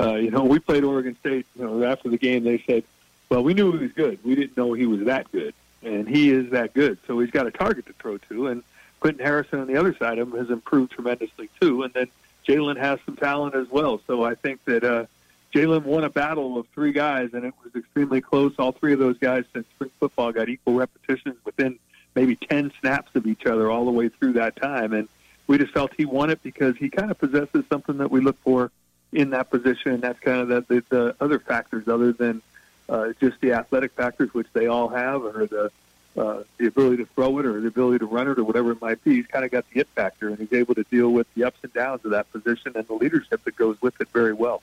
[0.00, 1.46] Uh, you know, we played Oregon State.
[1.56, 2.84] You know, after the game, they said,
[3.28, 4.18] "Well, we knew he was good.
[4.24, 6.98] We didn't know he was that good, and he is that good.
[7.06, 8.62] So he's got a target to throw to." And
[9.00, 11.82] Quentin Harrison on the other side of him has improved tremendously too.
[11.82, 12.08] And then
[12.46, 14.00] Jalen has some talent as well.
[14.06, 15.06] So I think that uh,
[15.54, 18.52] Jalen won a battle of three guys, and it was extremely close.
[18.58, 21.78] All three of those guys since spring football got equal repetitions within
[22.14, 24.92] maybe ten snaps of each other all the way through that time.
[24.92, 25.08] And
[25.46, 28.36] we just felt he won it because he kind of possesses something that we look
[28.42, 28.70] for
[29.12, 29.92] in that position.
[29.92, 32.42] And that's kind of the, the, the other factors other than
[32.88, 35.70] uh, just the athletic factors, which they all have, or the
[36.16, 38.80] uh, the ability to throw it or the ability to run it or whatever it
[38.82, 39.16] might be.
[39.16, 41.58] He's kind of got the it factor, and he's able to deal with the ups
[41.62, 44.62] and downs of that position and the leadership that goes with it very well.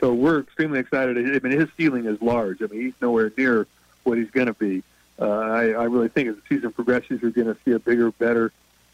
[0.00, 1.18] So we're extremely excited.
[1.18, 2.62] I mean, his ceiling is large.
[2.62, 3.66] I mean, he's nowhere near
[4.04, 4.82] what he's going to be.
[5.20, 8.10] Uh, I, I really think as the season progresses, you're going to see a bigger,
[8.12, 8.50] better,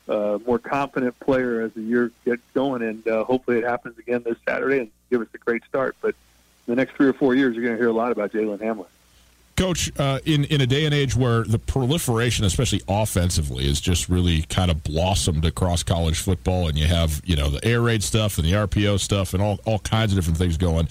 [0.09, 4.25] uh, more confident player as the year gets going, and uh, hopefully it happens again
[4.25, 5.95] this Saturday and give us a great start.
[6.01, 6.17] But
[6.67, 8.87] the next three or four years, you're going to hear a lot about Jalen Hamler.
[9.57, 14.09] Coach, uh, in in a day and age where the proliferation, especially offensively, is just
[14.09, 18.03] really kind of blossomed across college football, and you have you know the air raid
[18.03, 20.89] stuff and the RPO stuff and all all kinds of different things going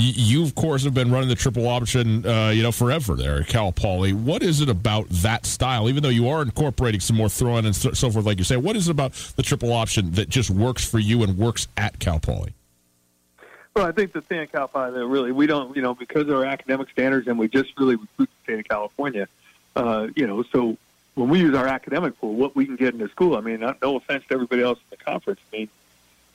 [0.00, 3.48] you, of course, have been running the triple option, uh, you know, forever there at
[3.48, 4.12] Cal Poly.
[4.12, 7.74] What is it about that style, even though you are incorporating some more throwing and
[7.74, 8.56] so forth, like you say?
[8.56, 11.98] What is it about the triple option that just works for you and works at
[11.98, 12.54] Cal Poly?
[13.78, 16.22] Well, I think the thing at Cal Poly that really we don't, you know, because
[16.22, 19.28] of our academic standards and we just really recruit the state of California,
[19.76, 20.76] uh, you know, so
[21.14, 23.36] when we use our academic pool, what we can get into school.
[23.36, 25.38] I mean, not, no offense to everybody else in the conference.
[25.52, 25.68] I mean,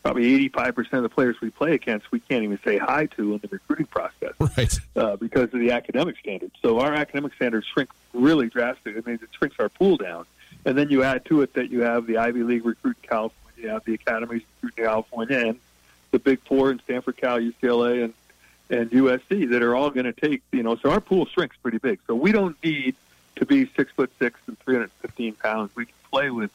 [0.03, 3.39] probably 85% of the players we play against, we can't even say hi to in
[3.39, 4.31] the recruiting process.
[4.39, 4.79] Right.
[4.95, 6.55] Uh, because of the academic standards.
[6.61, 9.01] So our academic standards shrink really drastically.
[9.05, 10.25] I mean, it shrinks our pool down.
[10.63, 13.67] And then you add to it that you have the Ivy League recruiting California, you
[13.67, 15.59] have the academies recruit in California, and
[16.13, 18.13] the Big Four in Stanford, Cal, UCLA, and
[18.69, 21.79] and USC that are all going to take, you know, so our pool shrinks pretty
[21.79, 21.99] big.
[22.07, 22.95] So we don't need
[23.35, 25.75] to be six foot six and 315 pounds.
[25.75, 26.49] We can play with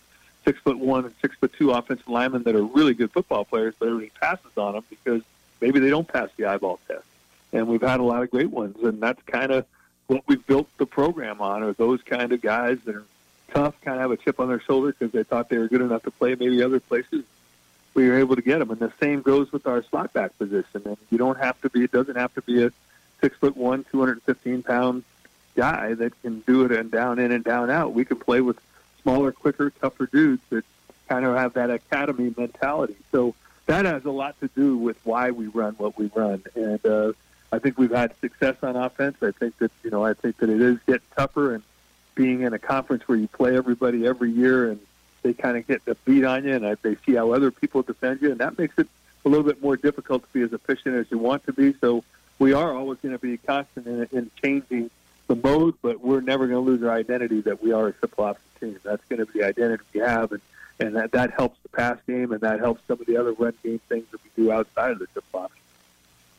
[0.44, 3.75] six foot one and six foot two offensive linemen that are really good football players,
[3.79, 5.23] but everybody passes on them because
[5.61, 7.05] maybe they don't pass the eyeball test.
[7.53, 9.66] And we've had a lot of great ones, and that's kind of
[10.07, 11.62] what we've built the program on.
[11.62, 13.05] Are those kind of guys that are
[13.53, 15.83] tough, kind of have a chip on their shoulder because they thought they were good
[15.83, 17.25] enough to play maybe other places.
[17.99, 20.83] We were able to get them, and the same goes with our slot back position.
[20.85, 22.71] And you don't have to be; it doesn't have to be a
[23.21, 25.03] six foot one, two hundred and fifteen pound
[25.57, 27.95] guy that can do it and down in and down out.
[27.95, 28.57] We can play with
[29.03, 30.65] smaller, quicker, tougher dudes that
[31.09, 32.95] kind of have that academy mentality.
[33.11, 33.35] So
[33.67, 36.45] that has a lot to do with why we run what we run.
[36.55, 37.15] And uh,
[37.51, 39.17] I think we've had success on offense.
[39.23, 41.65] I think that you know I think that it is getting tougher and
[42.15, 44.79] being in a conference where you play everybody every year and
[45.23, 48.23] they kind of get the beat on you and they see how other people defend
[48.23, 48.89] you and that makes it
[49.25, 51.75] a little bit more difficult to be as efficient as you want to be.
[51.81, 52.05] So
[52.39, 54.91] we are always going to be constant in, in changing
[55.27, 58.25] the mode, but we're never going to lose our identity that we are a triple
[58.25, 58.81] option team.
[58.83, 60.41] That's going to be the identity we have, and,
[60.81, 63.55] and that, that helps the pass game, and that helps some of the other run
[63.63, 65.63] game things that we do outside of the triple option.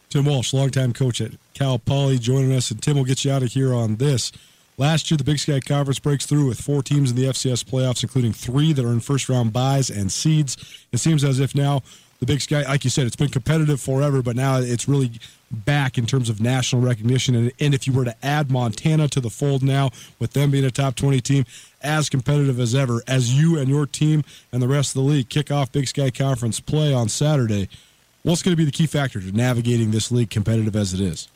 [0.09, 3.43] Tim Walsh, longtime coach at Cal Poly, joining us, and Tim will get you out
[3.43, 4.31] of here on this.
[4.79, 8.01] Last year, the Big Sky Conference breaks through with four teams in the FCS playoffs,
[8.01, 10.55] including three that are in first round buys and seeds.
[10.93, 11.83] It seems as if now
[12.21, 15.11] the Big Sky, like you said, it's been competitive forever, but now it's really
[15.51, 17.35] back in terms of national recognition.
[17.35, 20.63] And, and, if you were to add Montana to the fold now, with them being
[20.63, 21.45] a top 20 team,
[21.83, 25.27] as competitive as ever, as you and your team and the rest of the league
[25.27, 27.67] kick off Big Sky Conference play on Saturday,
[28.23, 31.27] what's going to be the key factor to navigating this league competitive as it is?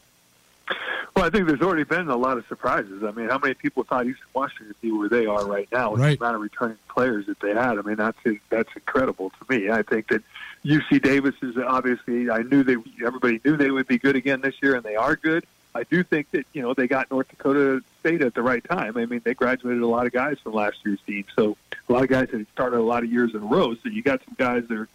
[1.16, 3.04] Well, I think there's already been a lot of surprises.
[3.04, 5.92] I mean, how many people thought Eastern Washington would be where they are right now
[5.92, 6.18] with right.
[6.18, 7.78] the amount of returning players that they had?
[7.78, 8.18] I mean, that's
[8.50, 9.70] that's incredible to me.
[9.70, 10.24] I think that
[10.66, 12.32] UC Davis is obviously.
[12.32, 15.16] I knew they everybody knew they would be good again this year, and they are
[15.16, 15.46] good.
[15.76, 18.98] I do think that you know they got North Dakota State at the right time.
[18.98, 21.58] I mean, they graduated a lot of guys from last year's team, so
[21.90, 23.76] a lot of guys had started a lot of years in a row.
[23.76, 24.90] So you got some guys that are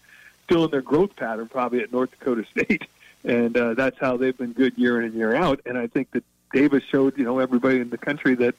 [0.44, 2.87] still in their growth pattern, probably at North Dakota State,
[3.29, 5.61] and uh, that's how they've been good year in and year out.
[5.67, 8.55] And I think that Davis showed you know everybody in the country that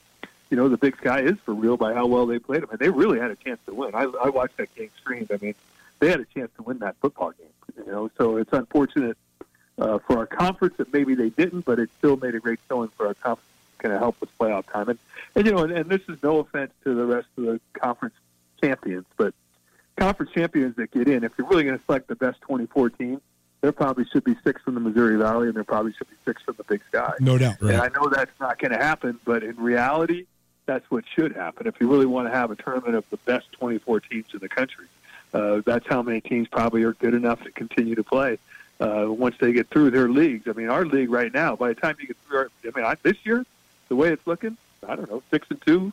[0.48, 2.62] you know the Big Sky is for real by how well they played.
[2.62, 3.94] I mean, they really had a chance to win.
[3.94, 5.30] I, I watched that game streamed.
[5.32, 5.54] I mean,
[5.98, 7.84] they had a chance to win that football game.
[7.84, 9.18] You know, so it's unfortunate
[9.78, 12.88] uh, for our conference that maybe they didn't, but it still made a great showing
[12.88, 13.46] for our conference.
[13.78, 14.98] Going to help with playoff time, and,
[15.34, 18.14] and you know, and, and this is no offense to the rest of the conference
[18.60, 19.32] champions, but
[19.96, 23.22] conference champions that get in, if you're really going to select the best 24 teams,
[23.60, 26.42] there probably should be six from the Missouri Valley, and there probably should be six
[26.42, 27.12] from the Big Sky.
[27.20, 27.60] No doubt.
[27.60, 27.74] Right.
[27.74, 30.26] And I know that's not going to happen, but in reality,
[30.66, 31.66] that's what should happen.
[31.66, 34.48] If you really want to have a tournament of the best 24 teams in the
[34.48, 34.86] country,
[35.34, 38.38] uh, that's how many teams probably are good enough to continue to play
[38.80, 40.48] uh, once they get through their leagues.
[40.48, 42.84] I mean, our league right now, by the time you get through, our, I mean,
[42.84, 43.44] I, this year,
[43.88, 45.92] the way it's looking, I don't know, six and two,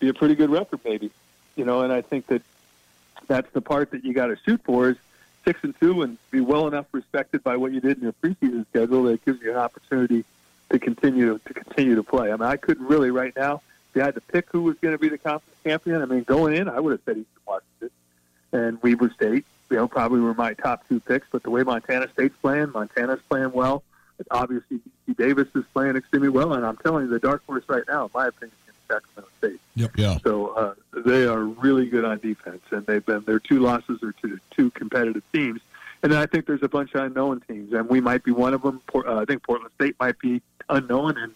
[0.00, 1.10] be a pretty good record, maybe.
[1.56, 2.42] You know, and I think that
[3.26, 4.96] that's the part that you got to shoot for is
[5.48, 8.66] six and two and be well enough respected by what you did in your preseason
[8.68, 10.22] schedule that it gives you an opportunity
[10.68, 12.30] to continue to continue to play.
[12.30, 13.62] I mean, I couldn't really right now.
[13.88, 16.24] If you had to pick who was going to be the conference champion, I mean,
[16.24, 17.90] going in, I would have said Eastern Washington
[18.52, 19.46] and Weber State.
[19.70, 21.26] You know, probably were my top two picks.
[21.32, 23.82] But the way Montana State's playing, Montana's playing well.
[24.30, 27.84] Obviously, UC Davis is playing extremely well, and I'm telling you, the dark horse right
[27.88, 28.54] now, in my opinion,
[28.90, 29.60] Sacramento State.
[29.76, 29.96] Yep.
[29.96, 30.18] Yeah.
[30.24, 30.74] So uh,
[31.04, 34.70] they are really good on defense, and they've been their two losses are to two
[34.70, 35.60] competitive teams.
[36.02, 38.54] And then I think there's a bunch of unknown teams, and we might be one
[38.54, 38.80] of them.
[38.86, 41.34] Por- uh, I think Portland State might be unknown, and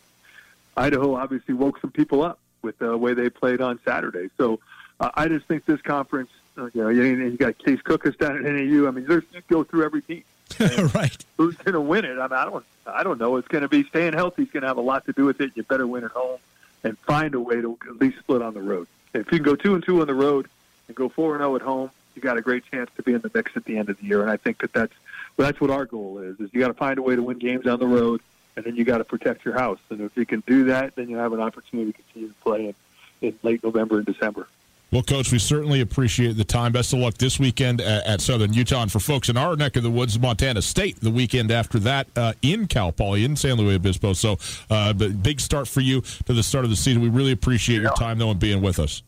[0.76, 4.30] Idaho obviously woke some people up with the way they played on Saturday.
[4.38, 4.60] So
[5.00, 8.36] uh, I just think this conference, uh, you know, you, you got Case Cookus down
[8.36, 8.86] at NAU.
[8.86, 10.22] I mean, there's you go through every team.
[10.94, 11.16] right.
[11.38, 12.18] Who's going to win it?
[12.18, 13.36] I mean, I don't, I don't know.
[13.36, 14.42] It's going to be staying healthy.
[14.42, 15.52] It's going to have a lot to do with it.
[15.54, 16.38] You better win at home
[16.84, 18.86] and find a way to at least split on the road.
[19.14, 20.48] If you can go two and two on the road
[20.88, 23.20] and go four and zero at home, you got a great chance to be in
[23.20, 24.20] the mix at the end of the year.
[24.20, 24.94] And I think that that's
[25.36, 27.38] well, that's what our goal is: is you got to find a way to win
[27.38, 28.20] games on the road,
[28.56, 29.78] and then you got to protect your house.
[29.90, 32.68] And if you can do that, then you have an opportunity to continue to play
[32.68, 32.74] in,
[33.28, 34.46] in late November and December.
[34.92, 36.72] Well, Coach, we certainly appreciate the time.
[36.72, 38.82] Best of luck this weekend at, at, Southern Utah.
[38.82, 42.08] And for folks in our neck of the woods, Montana State, the weekend after that
[42.14, 44.12] uh, in Cal Poly, in San Luis Obispo.
[44.12, 44.36] So,
[44.68, 47.00] uh, big start for you to the start of the season.
[47.00, 47.84] We really appreciate yeah.
[47.84, 49.02] your time, though, and being with us.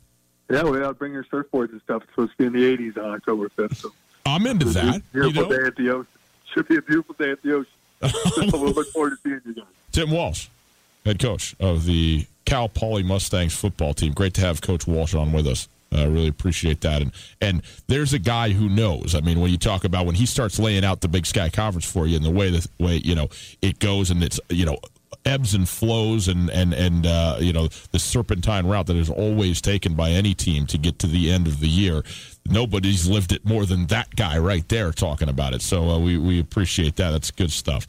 [0.50, 2.02] Yeah, we ought to bring your surfboards and stuff.
[2.02, 3.76] It's supposed to be in the 80s on October 5th.
[3.76, 3.92] So
[4.24, 5.02] I'm into that.
[5.12, 5.58] Beautiful you know?
[5.58, 6.08] day at the ocean.
[6.54, 7.72] Should be a beautiful day at the ocean.
[8.58, 9.64] we'll look forward to seeing you guys.
[9.92, 10.48] Tim Walsh,
[11.04, 14.14] head coach of the Cal Poly Mustangs football team.
[14.14, 15.68] Great to have Coach Walsh on with us.
[15.94, 17.02] I really appreciate that.
[17.02, 19.14] And and there's a guy who knows.
[19.14, 21.90] I mean, when you talk about when he starts laying out the Big Sky Conference
[21.90, 23.28] for you and the way the way you know
[23.62, 24.78] it goes and it's you know
[25.24, 29.60] ebbs and flows and and and uh, you know the serpentine route that is always
[29.60, 32.02] taken by any team to get to the end of the year.
[32.46, 35.62] Nobody's lived it more than that guy right there talking about it.
[35.62, 37.10] So uh, we we appreciate that.
[37.10, 37.86] That's good stuff.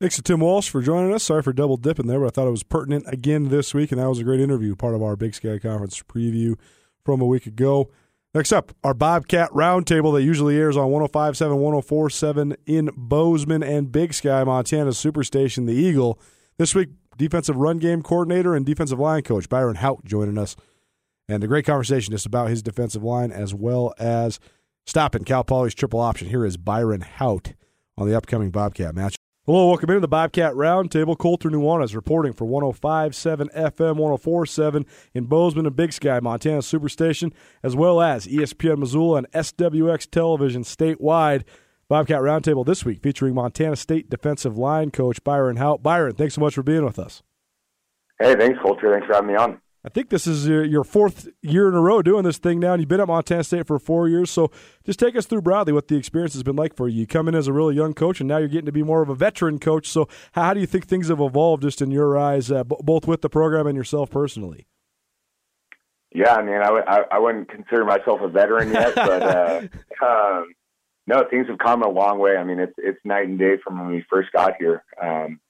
[0.00, 1.22] Thanks to Tim Walsh for joining us.
[1.22, 4.00] Sorry for double dipping there, but I thought it was pertinent again this week, and
[4.00, 6.56] that was a great interview, part of our Big Sky Conference preview
[7.04, 7.90] from a week ago.
[8.34, 14.12] Next up, our Bobcat Roundtable that usually airs on 1057, 1047 in Bozeman and Big
[14.12, 16.18] Sky, Montana's superstation, the Eagle.
[16.58, 20.56] This week, defensive run game coordinator and defensive line coach Byron Hout joining us.
[21.28, 24.40] And a great conversation just about his defensive line as well as
[24.84, 26.28] stopping Cal Poly's triple option.
[26.28, 27.52] Here is Byron Hout
[27.96, 29.14] on the upcoming Bobcat match.
[29.46, 31.18] Hello, welcome into the Bobcat Roundtable.
[31.18, 37.30] Colter Nuanez reporting for 105.7 FM, 104.7 in Bozeman and Big Sky, Montana Superstation,
[37.62, 41.44] as well as ESPN Missoula and SWX Television statewide.
[41.88, 45.82] Bobcat Roundtable this week featuring Montana State defensive line coach Byron Hout.
[45.82, 47.22] Byron, thanks so much for being with us.
[48.22, 48.92] Hey, thanks, Colter.
[48.92, 49.60] Thanks for having me on.
[49.86, 52.80] I think this is your fourth year in a row doing this thing now, and
[52.80, 54.30] you've been at Montana State for four years.
[54.30, 54.50] So
[54.82, 57.00] just take us through broadly what the experience has been like for you.
[57.00, 59.02] You come in as a really young coach, and now you're getting to be more
[59.02, 59.86] of a veteran coach.
[59.88, 63.06] So how do you think things have evolved just in your eyes, uh, b- both
[63.06, 64.66] with the program and yourself personally?
[66.12, 69.62] Yeah, I mean, I w- I, I wouldn't consider myself a veteran yet, but uh,
[70.02, 70.54] um,
[71.06, 72.38] no, things have come a long way.
[72.38, 74.82] I mean, it's it's night and day from when we first got here.
[75.02, 75.40] Um,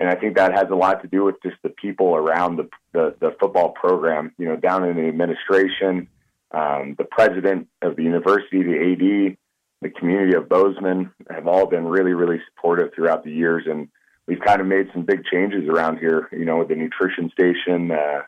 [0.00, 2.68] and I think that has a lot to do with just the people around the
[2.92, 4.32] the, the football program.
[4.38, 6.08] You know, down in the administration,
[6.52, 9.36] um, the president of the university, the AD,
[9.82, 13.64] the community of Bozeman have all been really, really supportive throughout the years.
[13.68, 13.88] And
[14.26, 16.28] we've kind of made some big changes around here.
[16.32, 18.22] You know, with the nutrition station uh,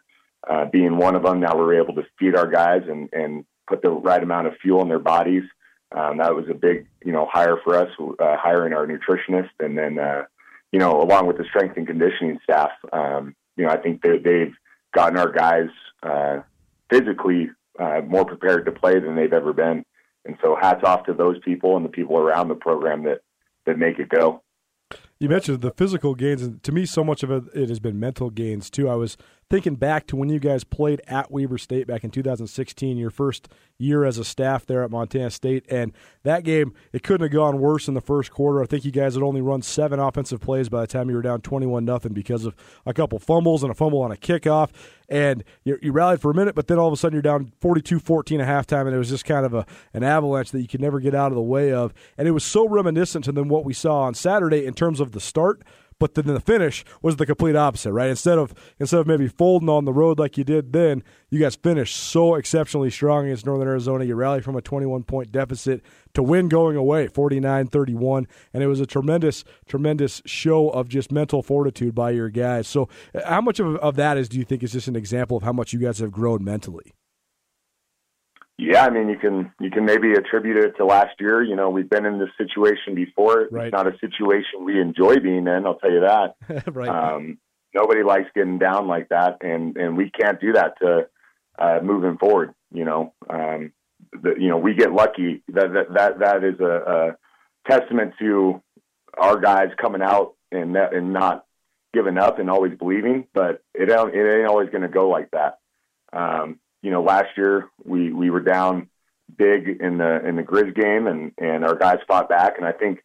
[0.49, 1.41] uh, being one of them.
[1.41, 4.83] Now we're able to feed our guys and and put the right amount of fuel
[4.83, 5.45] in their bodies.
[5.97, 9.77] Um, that was a big, you know, hire for us, uh, hiring our nutritionist, and
[9.77, 10.23] then, uh,
[10.73, 12.71] you know, along with the strength and conditioning staff.
[12.93, 14.55] Um, you know, I think they, they've
[14.95, 15.69] gotten our guys
[16.03, 16.41] uh,
[16.91, 19.85] physically uh, more prepared to play than they've ever been.
[20.25, 23.23] And so, hats off to those people and the people around the program that
[23.67, 24.43] that make it go.
[25.19, 27.99] You mentioned the physical gains, and to me, so much of it, it has been
[27.99, 28.89] mental gains too.
[28.89, 29.17] I was
[29.51, 33.49] thinking back to when you guys played at Weber State back in 2016, your first
[33.79, 37.61] year as a staff there at Montana State, and that game it couldn't have gone
[37.61, 38.63] worse in the first quarter.
[38.63, 41.23] I think you guys had only run seven offensive plays by the time you were
[41.23, 42.55] down 21 nothing because of
[42.87, 44.71] a couple fumbles and a fumble on a kickoff,
[45.09, 47.53] and you, you, rallied for a minute, but then all of a sudden you're down
[47.61, 50.81] 42-14 at halftime, and it was just kind of a, an avalanche that you could
[50.81, 53.65] never get out of the way of, and it was so reminiscent to then what
[53.65, 55.63] we saw on Saturday in terms of the start
[56.03, 58.11] but then the finish was the complete opposite, right?
[58.11, 61.55] Instead of instead of maybe folding on the road like you did then, you guys
[61.55, 64.05] finished so exceptionally strong against Northern Arizona.
[64.05, 65.81] You rallied from a 21 point deficit
[66.15, 71.41] to win going away, 49-31, and it was a tremendous tremendous show of just mental
[71.41, 72.67] fortitude by your guys.
[72.67, 72.89] So,
[73.25, 75.53] how much of, of that is do you think is just an example of how
[75.53, 76.95] much you guys have grown mentally?
[78.59, 81.43] Yeah, I mean, you can you can maybe attribute it to last year.
[81.43, 83.49] You know, we've been in this situation before.
[83.51, 83.67] Right.
[83.67, 85.67] It's not a situation we enjoy being in.
[85.67, 86.67] I'll tell you that.
[86.73, 86.89] right.
[86.89, 87.39] Um,
[87.75, 91.09] nobody likes getting down like that, and and we can't do that to
[91.59, 92.55] uh, moving forward.
[92.73, 93.73] You know, um,
[94.13, 95.43] the, you know, we get lucky.
[95.49, 98.63] That that that, that is a, a testament to
[99.17, 101.47] our guys coming out and that, and not
[101.95, 103.27] giving up and always believing.
[103.33, 105.59] But it it ain't always going to go like that.
[106.13, 108.89] Um, you know, last year we we were down
[109.37, 112.73] big in the in the Grizz game, and and our guys fought back, and I
[112.73, 113.03] think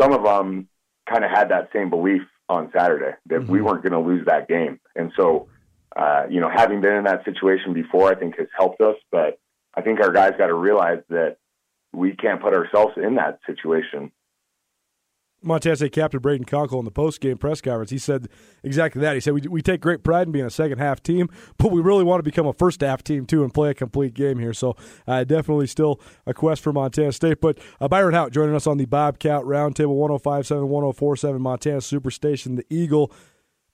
[0.00, 0.68] some of them
[1.08, 3.52] kind of had that same belief on Saturday that mm-hmm.
[3.52, 5.48] we weren't going to lose that game, and so.
[5.94, 8.96] Uh, you know, having been in that situation before, I think has helped us.
[9.10, 9.38] But
[9.74, 11.36] I think our guys got to realize that
[11.92, 14.10] we can't put ourselves in that situation
[15.42, 18.28] Montana State captain Braden Konkol in the post-game press conference, he said
[18.62, 19.14] exactly that.
[19.14, 21.28] He said, we, we take great pride in being a second-half team,
[21.58, 24.38] but we really want to become a first-half team, too, and play a complete game
[24.38, 24.54] here.
[24.54, 24.76] So
[25.06, 27.40] uh, definitely still a quest for Montana State.
[27.40, 32.66] But uh, Byron Hout joining us on the Bobcat Roundtable 105.7, 104.7 Montana Superstation, the
[32.70, 33.12] Eagle.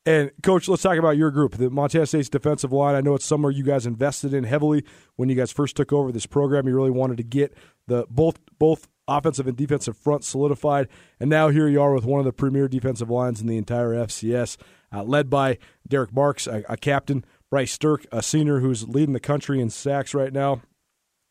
[0.06, 2.94] And, Coach, let's talk about your group, the Montana State's defensive line.
[2.94, 4.84] I know it's somewhere you guys invested in heavily
[5.16, 6.66] when you guys first took over this program.
[6.66, 7.54] You really wanted to get
[7.88, 10.88] the both both offensive and defensive front solidified.
[11.18, 13.90] And now here you are with one of the premier defensive lines in the entire
[13.90, 14.56] FCS,
[14.92, 19.20] uh, led by Derek Marks, a, a, captain, Bryce Sterk, a senior who's leading the
[19.20, 20.60] country in sacks right now,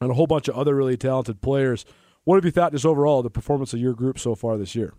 [0.01, 1.85] and a whole bunch of other really talented players.
[2.23, 4.93] What have you thought just overall the performance of your group so far this year?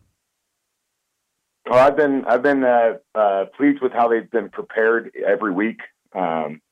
[1.69, 5.81] Well, I've been I've been uh, uh, pleased with how they've been prepared every week.
[6.15, 6.63] Um,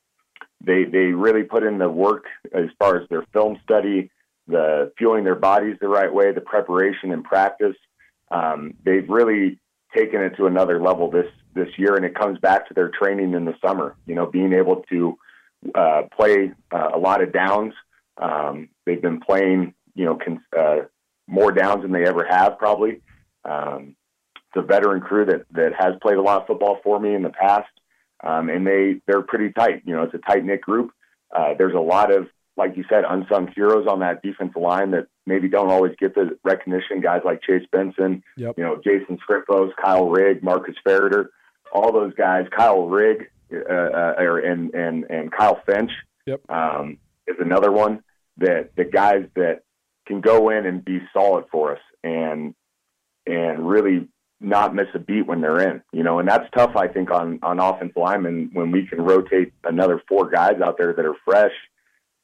[0.65, 4.09] they they really put in the work as far as their film study,
[4.47, 7.75] the fueling their bodies the right way, the preparation and practice.
[8.31, 9.59] Um, they've really
[9.95, 13.33] taken it to another level this this year, and it comes back to their training
[13.33, 13.95] in the summer.
[14.05, 15.17] You know, being able to
[15.75, 17.73] uh, play uh, a lot of downs.
[18.17, 20.85] Um, they've been playing, you know, cons- uh,
[21.27, 23.01] more downs than they ever have probably.
[23.45, 23.95] Um,
[24.35, 27.23] it's a veteran crew that that has played a lot of football for me in
[27.23, 27.69] the past,
[28.23, 29.83] um, and they they're pretty tight.
[29.85, 30.91] You know, it's a tight knit group.
[31.35, 32.27] Uh, there's a lot of
[32.57, 36.37] like you said, unsung heroes on that defensive line that maybe don't always get the
[36.43, 37.01] recognition.
[37.01, 38.55] Guys like Chase Benson, yep.
[38.57, 41.27] you know, Jason Scripos, Kyle Rigg, Marcus Ferreter,
[41.71, 42.47] all those guys.
[42.55, 45.91] Kyle Rigg uh, uh, and and and Kyle Finch
[46.25, 46.41] yep.
[46.49, 46.97] um,
[47.27, 48.03] is another one
[48.37, 49.61] that the guys that
[50.05, 52.55] can go in and be solid for us and
[53.25, 54.07] and really
[54.39, 56.75] not miss a beat when they're in, you know, and that's tough.
[56.75, 60.93] I think on on offensive linemen when we can rotate another four guys out there
[60.93, 61.53] that are fresh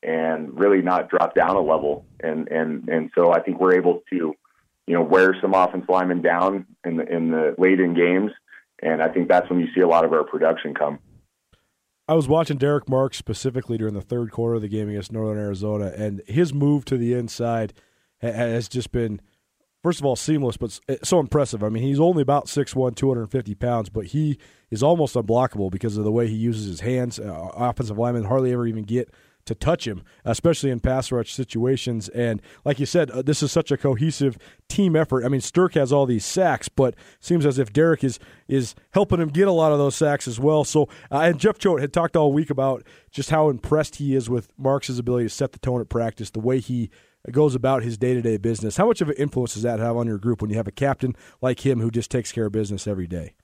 [0.04, 2.06] and really not drop down a level.
[2.20, 4.34] And and and so I think we're able to,
[4.88, 8.32] you know, wear some offense linemen down in the in the late in games,
[8.82, 11.00] and I think that's when you see a lot of our production come.
[12.08, 15.42] I was watching Derek Marks specifically during the third quarter of the game against Northern
[15.42, 17.74] Arizona, and his move to the inside
[18.22, 19.22] has just been,
[19.82, 21.64] first of all, seamless, but so impressive.
[21.64, 24.38] I mean, he's only about 6'1", 250 pounds, but he
[24.70, 27.20] is almost unblockable because of the way he uses his hands.
[27.20, 29.10] Uh, offensive linemen hardly ever even get–
[29.46, 32.10] to touch him, especially in pass rush situations.
[32.10, 34.38] And like you said, uh, this is such a cohesive
[34.70, 35.26] team effort.
[35.26, 39.20] I mean, Sterk has all these sacks, but seems as if Derek is is helping
[39.20, 40.64] him get a lot of those sacks as well.
[40.64, 44.30] So, uh, and Jeff Choate had talked all week about just how impressed he is
[44.30, 46.90] with Marks' ability to set the tone at practice, the way he
[47.32, 48.78] goes about his day to day business.
[48.78, 50.72] How much of an influence does that have on your group when you have a
[50.72, 53.36] captain like him who just takes care of business every day?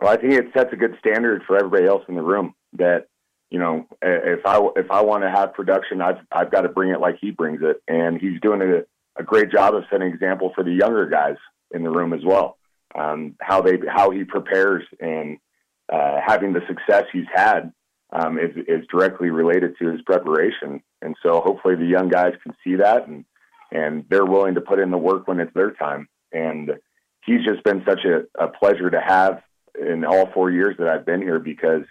[0.00, 2.54] Well, I think it sets a good standard for everybody else in the room.
[2.74, 3.06] That
[3.50, 6.90] you know, if I if I want to have production, I've I've got to bring
[6.90, 10.52] it like he brings it, and he's doing a, a great job of setting example
[10.54, 11.36] for the younger guys
[11.72, 12.58] in the room as well.
[12.94, 15.38] Um, how they how he prepares and
[15.92, 17.72] uh, having the success he's had
[18.12, 20.82] um, is, is directly related to his preparation.
[21.02, 23.24] And so hopefully the young guys can see that and,
[23.70, 26.08] and they're willing to put in the work when it's their time.
[26.32, 26.72] And
[27.24, 29.42] he's just been such a, a pleasure to have
[29.78, 31.82] in all four years that I've been here because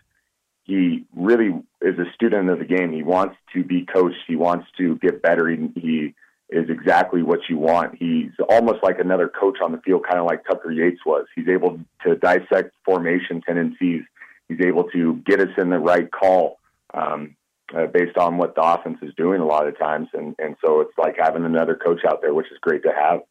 [0.68, 1.50] he really
[1.82, 2.94] is a student of the game.
[2.94, 4.20] He wants to be coached.
[4.28, 5.50] He wants to get better.
[5.50, 6.14] He, he
[6.50, 7.96] is exactly what you want.
[7.98, 11.26] He's almost like another coach on the field, kind of like Tucker Yates was.
[11.36, 14.04] He's able to dissect formation tendencies
[14.48, 16.60] he's able to get us in the right call
[16.94, 17.36] um,
[17.76, 20.08] uh, based on what the offense is doing a lot of times.
[20.14, 23.22] And, and so it's like having another coach out there, which is great to have.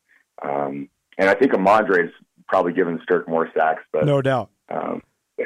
[0.43, 2.13] Um, and I think Amandre's
[2.47, 4.51] probably given Sterk more sacks, but no doubt.
[4.69, 5.03] Um,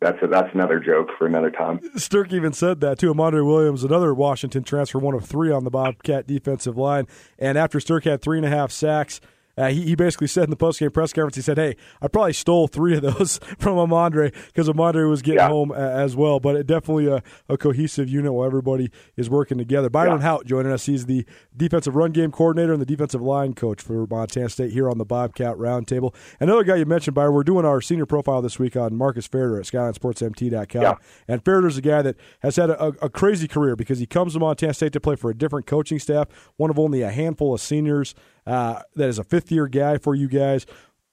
[0.00, 1.78] that's a, that's another joke for another time.
[1.96, 3.12] Sterk even said that too.
[3.12, 7.06] Amandre Williams, another Washington transfer, one of three on the Bobcat defensive line,
[7.38, 9.20] and after Sterk had three and a half sacks
[9.58, 12.34] uh, he, he basically said in the postgame press conference, he said, "Hey, I probably
[12.34, 15.48] stole three of those from Amandre because Amandre was getting yeah.
[15.48, 19.56] home uh, as well." But it definitely a, a, cohesive unit while everybody is working
[19.56, 19.88] together.
[19.88, 20.22] Byron yeah.
[20.22, 20.84] Hout joining us.
[20.84, 21.24] He's the
[21.56, 25.06] defensive run game coordinator and the defensive line coach for Montana State here on the
[25.06, 26.14] Bobcat Roundtable.
[26.38, 27.32] Another guy you mentioned, Byron.
[27.32, 30.94] We're doing our senior profile this week on Marcus Farrer at SkylineSportsMT.com, yeah.
[31.26, 34.38] and Farrer's a guy that has had a, a crazy career because he comes to
[34.38, 36.28] Montana State to play for a different coaching staff,
[36.58, 38.14] one of only a handful of seniors
[38.46, 40.66] uh, that is a fifth year guy for you guys.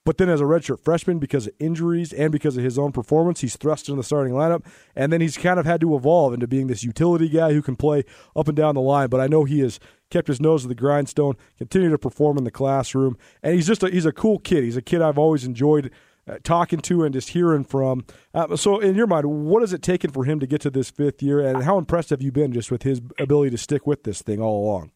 [0.05, 3.39] But then, as a redshirt freshman, because of injuries and because of his own performance,
[3.39, 4.65] he's thrust into the starting lineup.
[4.95, 7.77] And then he's kind of had to evolve into being this utility guy who can
[7.77, 8.03] play
[8.35, 9.07] up and down the line.
[9.07, 9.79] But I know he has
[10.11, 13.81] kept his nose to the grindstone, continued to perform in the classroom, and he's just
[13.81, 14.65] a, he's a cool kid.
[14.65, 15.89] He's a kid I've always enjoyed
[16.27, 18.05] uh, talking to and just hearing from.
[18.33, 20.89] Uh, so, in your mind, what has it taken for him to get to this
[20.89, 24.03] fifth year, and how impressed have you been just with his ability to stick with
[24.03, 24.91] this thing all along?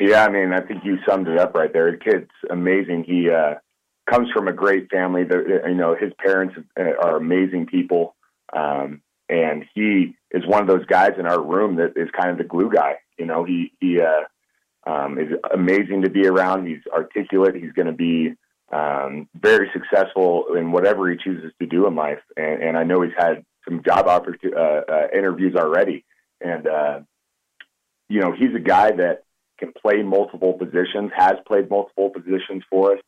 [0.00, 1.90] Yeah, I mean, I think you summed it up right there.
[1.90, 3.04] The kid's amazing.
[3.04, 3.54] He uh,
[4.08, 5.22] comes from a great family.
[5.28, 8.14] You know, his parents are amazing people,
[8.52, 12.38] um, and he is one of those guys in our room that is kind of
[12.38, 12.96] the glue guy.
[13.18, 16.66] You know, he he uh, um, is amazing to be around.
[16.66, 17.56] He's articulate.
[17.56, 18.34] He's going to be
[18.70, 22.20] um, very successful in whatever he chooses to do in life.
[22.36, 26.04] And, and I know he's had some job opportunity, uh, uh, interviews already,
[26.40, 27.00] and uh,
[28.08, 29.24] you know, he's a guy that
[29.58, 33.00] can play multiple positions, has played multiple positions for us.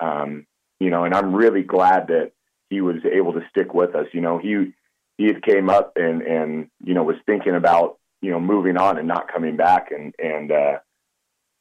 [0.00, 0.46] Um,
[0.78, 2.32] you know, and I'm really glad that
[2.70, 4.06] he was able to stick with us.
[4.12, 4.72] You know, he
[5.18, 8.98] he had came up and and you know was thinking about you know moving on
[8.98, 10.78] and not coming back, and and uh,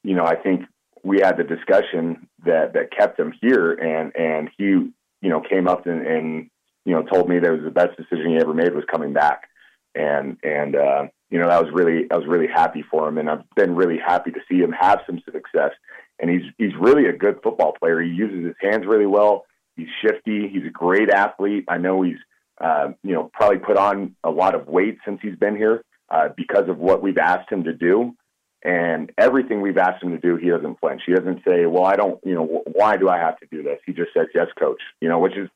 [0.03, 0.61] you know I think
[1.03, 5.67] we had the discussion that that kept him here, and and he you know came
[5.67, 6.49] up and, and
[6.85, 9.49] you know told me that was the best decision he ever made was coming back,
[9.95, 13.29] and and uh, you know, that was really I was really happy for him, and
[13.29, 15.71] I've been really happy to see him have some success.
[16.19, 18.01] And he's he's really a good football player.
[18.01, 19.45] He uses his hands really well.
[19.75, 20.49] He's shifty.
[20.49, 21.65] He's a great athlete.
[21.67, 22.17] I know he's
[22.59, 26.29] uh, you know probably put on a lot of weight since he's been here uh,
[26.35, 28.15] because of what we've asked him to do.
[28.61, 31.03] And everything we've asked him to do, he doesn't flinch.
[31.05, 33.79] He doesn't say, "Well, I don't," you know, "Why do I have to do this?"
[33.85, 35.47] He just says, "Yes, coach." You know, which is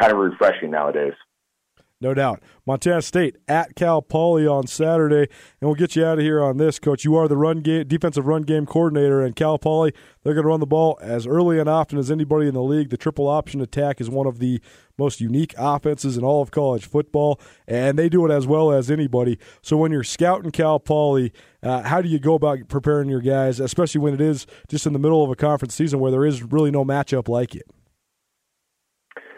[0.00, 1.14] kind of refreshing nowadays
[2.04, 2.42] no doubt.
[2.66, 5.26] Montana State at Cal Poly on Saturday,
[5.60, 7.04] and we'll get you out of here on this, Coach.
[7.04, 9.92] You are the run game, defensive run game coordinator, and Cal Poly
[10.22, 12.90] they're going to run the ball as early and often as anybody in the league.
[12.90, 14.60] The triple option attack is one of the
[14.98, 18.90] most unique offenses in all of college football, and they do it as well as
[18.90, 19.38] anybody.
[19.62, 21.32] So when you're scouting Cal Poly,
[21.62, 24.92] uh, how do you go about preparing your guys, especially when it is just in
[24.92, 27.64] the middle of a conference season where there is really no matchup like it?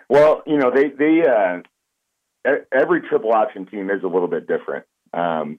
[0.09, 1.63] Well, you know they they uh,
[2.73, 4.85] every triple option team is a little bit different.
[5.13, 5.59] Um,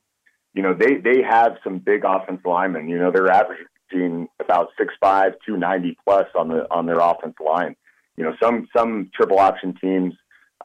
[0.54, 2.90] you know, they they have some big offensive linemen.
[2.90, 7.76] You know, they're averaging about 6'5", 290 plus on the on their offensive line.
[8.16, 10.14] You know, some some triple option teams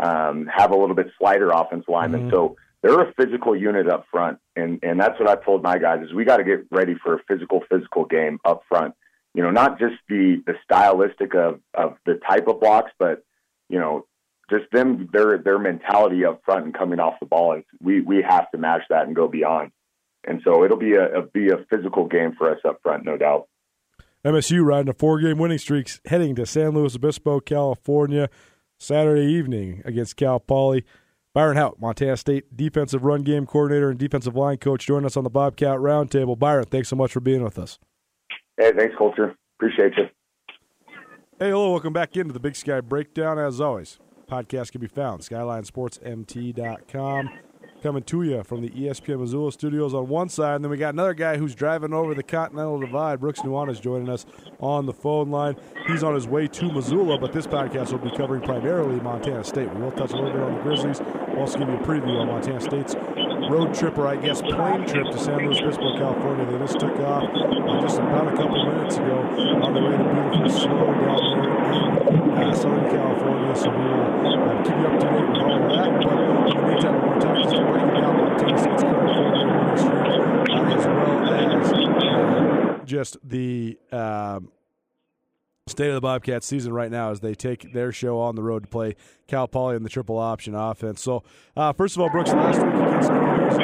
[0.01, 2.23] um, have a little bit slighter offensive linemen.
[2.23, 2.31] Mm-hmm.
[2.31, 6.03] So they're a physical unit up front, and and that's what I've told my guys
[6.03, 8.95] is we got to get ready for a physical physical game up front.
[9.35, 13.25] You know, not just the the stylistic of of the type of blocks, but
[13.69, 14.07] you know
[14.53, 18.23] just them their their mentality up front and coming off the ball and we we
[18.23, 19.71] have to match that and go beyond
[20.27, 23.17] and so it'll be a, a be a physical game for us up front no
[23.17, 23.49] doubt
[24.25, 28.29] msu riding a four game winning streak heading to san luis obispo california
[28.79, 30.85] saturday evening against cal poly
[31.35, 35.25] Byron Hout, Montana State defensive run game coordinator and defensive line coach, joining us on
[35.25, 36.39] the Bobcat Roundtable.
[36.39, 37.79] Byron, thanks so much for being with us.
[38.59, 39.35] Hey, thanks, Colter.
[39.59, 40.05] Appreciate you.
[41.39, 43.39] Hey, hello, welcome back into the Big Sky Breakdown.
[43.39, 43.99] As always,
[44.33, 47.29] podcast can be found skylinesportsmt.com
[47.83, 50.55] coming to you from the ESPN Missoula studios on one side.
[50.55, 53.21] And then we got another guy who's driving over the Continental Divide.
[53.21, 54.25] Brooks Nuanez joining us
[54.61, 55.57] on the phone line.
[55.89, 59.75] He's on his way to Missoula, but this podcast will be covering primarily Montana State.
[59.75, 61.01] We will touch a little bit on the Grizzlies.
[61.01, 62.95] We'll also give you a preview on Montana State's
[63.51, 66.47] road trip, or I guess plane trip to San Luis Obispo, California.
[66.47, 69.19] They just took off uh, just about a couple minutes ago
[69.63, 73.55] on the way to beautiful snow down there in uh, Southern California.
[73.57, 75.91] So we will uh, keep you up to date with all of that.
[76.03, 76.19] But
[76.51, 79.79] in the meantime, we're going to talk just breaking down Montana State's current form winning
[79.79, 80.07] streak,
[80.51, 83.79] uh, as well as uh, just the.
[83.91, 84.51] Um,
[85.69, 88.65] state of the Bobcats season right now as they take their show on the road
[88.65, 88.97] to play
[89.29, 91.01] Cal Poly in the triple option offense.
[91.01, 91.23] So,
[91.57, 93.59] uh, first of all, Brooks, last week against New Year's,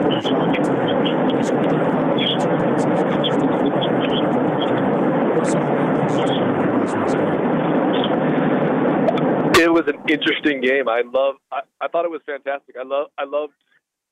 [0.01, 0.53] finish off.
[0.53, 2.83] They scored 35 points or points.
[2.83, 3.15] It was
[6.93, 7.51] close to 40
[9.61, 10.89] it was an interesting game.
[10.89, 11.35] I love.
[11.51, 12.75] I, I thought it was fantastic.
[12.77, 13.07] I love.
[13.17, 13.53] I loved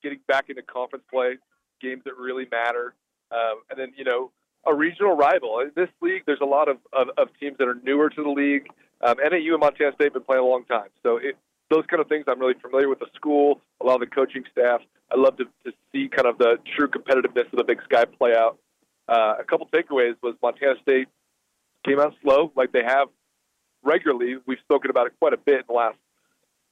[0.03, 1.37] getting back into conference play,
[1.81, 2.93] games that really matter,
[3.32, 4.32] um, and then you know
[4.67, 5.59] a regional rival.
[5.59, 8.30] In this league, there's a lot of, of, of teams that are newer to the
[8.30, 8.67] league.
[9.01, 11.38] Um, NAU and Montana State have been playing a long time, so it,
[11.69, 14.43] those kind of things I'm really familiar with the school, a lot of the coaching
[14.51, 14.82] staff.
[15.11, 18.36] I love to, to see kind of the true competitiveness of the Big Sky play
[18.36, 18.57] out.
[19.07, 21.07] Uh, a couple takeaways was Montana State
[21.86, 23.07] came out slow, like they have
[23.84, 24.36] regularly.
[24.45, 25.97] We've spoken about it quite a bit in the last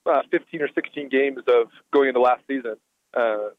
[0.05, 2.76] uh, 15 or 16 games of going into last season.
[3.16, 3.49] Uh,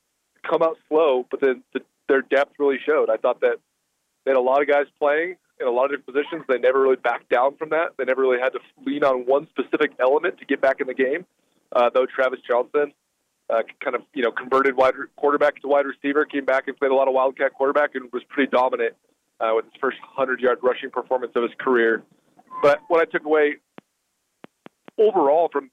[0.48, 3.10] come out slow, but then the, their depth really showed.
[3.10, 3.58] I thought that
[4.24, 6.44] they had a lot of guys playing in a lot of different positions.
[6.48, 7.90] They never really backed down from that.
[7.96, 10.94] They never really had to lean on one specific element to get back in the
[10.94, 11.24] game.
[11.74, 12.92] Uh, though Travis Johnson
[13.50, 16.90] uh, kind of you know converted wide quarterback to wide receiver, came back and played
[16.90, 18.94] a lot of wildcat quarterback and was pretty dominant
[19.40, 22.02] uh, with his first 100 yard rushing performance of his career.
[22.62, 23.56] But what I took away
[24.98, 25.70] overall from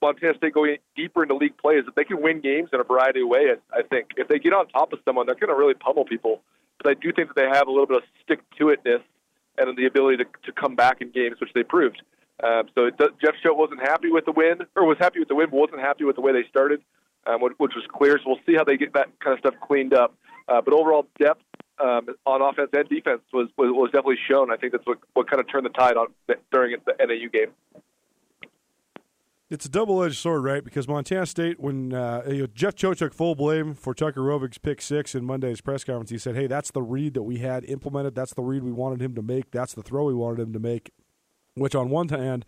[0.00, 2.84] Montana State going deeper into league play is that they can win games in a
[2.84, 3.58] variety of ways.
[3.72, 6.42] I think if they get on top of someone, they're going to really pummel people.
[6.82, 9.02] But I do think that they have a little bit of stick to itness
[9.56, 12.02] and the ability to, to come back in games, which they proved.
[12.42, 15.28] Um, so it does, Jeff Choate wasn't happy with the win, or was happy with
[15.28, 16.80] the win, but wasn't happy with the way they started,
[17.26, 18.18] um, which, which was clear.
[18.18, 20.14] So we'll see how they get that kind of stuff cleaned up.
[20.46, 21.42] Uh, but overall depth
[21.80, 24.52] um, on offense and defense was, was, was definitely shown.
[24.52, 26.08] I think that's what, what kind of turned the tide on
[26.52, 27.50] during the NAU game.
[29.50, 30.62] It's a double-edged sword, right?
[30.62, 35.14] Because Montana State, when uh, Jeff Choate took full blame for Tucker Rovig's pick six
[35.14, 38.14] in Monday's press conference, he said, "Hey, that's the read that we had implemented.
[38.14, 39.50] That's the read we wanted him to make.
[39.50, 40.90] That's the throw we wanted him to make."
[41.54, 42.44] Which, on one hand,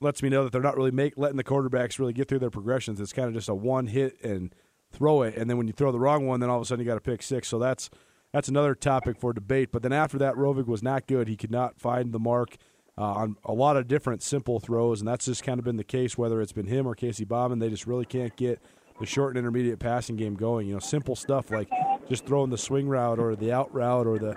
[0.00, 2.50] lets me know that they're not really make letting the quarterbacks really get through their
[2.50, 3.00] progressions.
[3.00, 4.54] It's kind of just a one hit and
[4.92, 6.84] throw it, and then when you throw the wrong one, then all of a sudden
[6.84, 7.48] you got a pick six.
[7.48, 7.88] So that's
[8.34, 9.72] that's another topic for debate.
[9.72, 11.26] But then after that, Rovig was not good.
[11.26, 12.58] He could not find the mark
[12.96, 15.84] uh, on a lot of different simple throws, and that's just kind of been the
[15.84, 16.16] case.
[16.16, 18.60] Whether it's been him or Casey Bauman, they just really can't get
[19.00, 20.68] the short and intermediate passing game going.
[20.68, 21.68] You know, simple stuff like
[22.08, 24.34] just throwing the swing route or the out route or the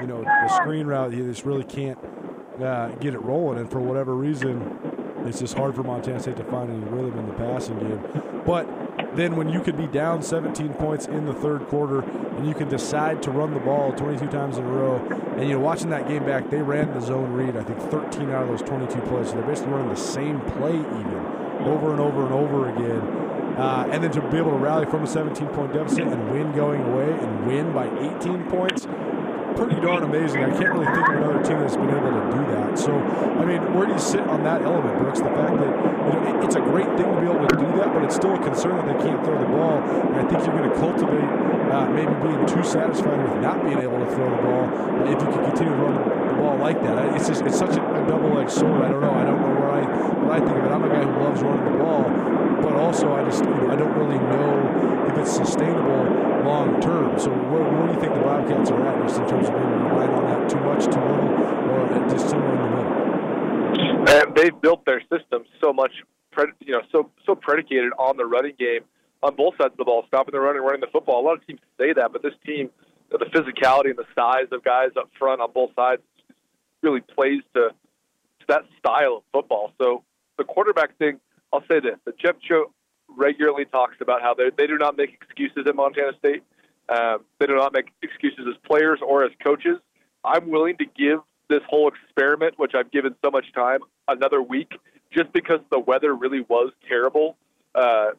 [0.00, 1.12] you know the screen route.
[1.12, 1.98] You just really can't
[2.62, 4.78] uh, get it rolling, and for whatever reason,
[5.26, 8.42] it's just hard for Montana State to find any rhythm in the passing game.
[8.46, 8.66] But
[9.14, 12.68] then when you could be down 17 points in the third quarter and you can
[12.68, 14.96] decide to run the ball 22 times in a row,
[15.36, 18.30] and you know watching that game back, they ran the zone read I think 13
[18.30, 19.28] out of those 22 plays.
[19.28, 23.28] So they're basically running the same play even over and over and over again.
[23.58, 26.52] Uh, and then to be able to rally from a 17 point deficit and win
[26.52, 27.86] going away and win by
[28.18, 28.86] 18 points
[29.56, 30.44] pretty darn amazing.
[30.44, 32.78] I can't really think of another team that's been able to do that.
[32.78, 35.20] So, I mean, where do you sit on that element, Brooks?
[35.20, 37.92] The fact that you know, it's a great thing to be able to do that,
[37.92, 39.78] but it's still a concern that they can't throw the ball.
[39.82, 41.28] And I think you're going to cultivate
[41.70, 44.64] uh, maybe being too satisfied with not being able to throw the ball
[45.04, 47.14] if you can continue to run the ball like that.
[47.14, 48.82] It's just it's such a, a double-edged sword.
[48.82, 49.12] I don't know.
[49.12, 49.82] I don't know where I
[50.24, 50.72] what I think of it.
[50.72, 52.04] I'm a guy who loves running the ball,
[52.62, 57.18] but also I just you know, I don't really know if it's sustainable long term.
[57.20, 59.66] So where, where, do you think the Bobcats are at just in terms of maybe
[59.66, 61.28] relying on that too much, too little,
[61.68, 62.98] or just somewhere in the middle?
[64.08, 65.92] And they've built their system so much,
[66.60, 68.80] you know, so so predicated on the running game
[69.22, 71.20] on both sides of the ball, stopping the run and running the football.
[71.20, 72.70] A lot of teams say that, but this team,
[73.10, 76.02] the physicality and the size of guys up front on both sides
[76.82, 77.68] really plays to,
[78.40, 79.72] to that style of football.
[79.78, 80.04] So
[80.38, 81.20] the quarterback thing,
[81.52, 82.70] I'll say this: that Jeff Choate
[83.16, 86.42] regularly talks about how they do not make excuses at Montana State.
[86.88, 89.78] Um, they do not make excuses as players or as coaches.
[90.24, 94.72] I'm willing to give this whole experiment, which I've given so much time, another week,
[95.12, 97.36] just because the weather really was terrible.
[97.74, 98.10] Uh,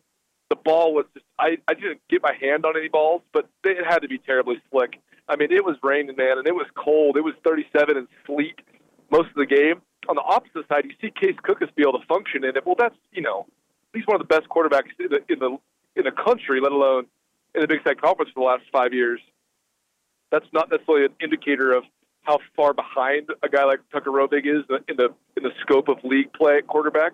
[0.50, 3.86] the ball was just, I, I didn't get my hand on any balls, but it
[3.86, 5.00] had to be terribly slick.
[5.28, 7.18] I mean, it was raining, man, and it was cold.
[7.18, 8.60] It was 37 and sleet
[9.12, 9.82] most of the game.
[10.08, 12.66] On the opposite side, you see Case Cookus be able to function in it.
[12.66, 13.46] Well, that's, you know,
[13.94, 15.58] he's one of the best quarterbacks in the, in the,
[15.96, 17.06] in the country, let alone
[17.56, 19.20] in the Big Sky Conference for the last five years.
[20.32, 21.84] That's not necessarily an indicator of
[22.22, 25.98] how far behind a guy like Tucker Rovig is in the in the scope of
[26.04, 27.14] league play at quarterback.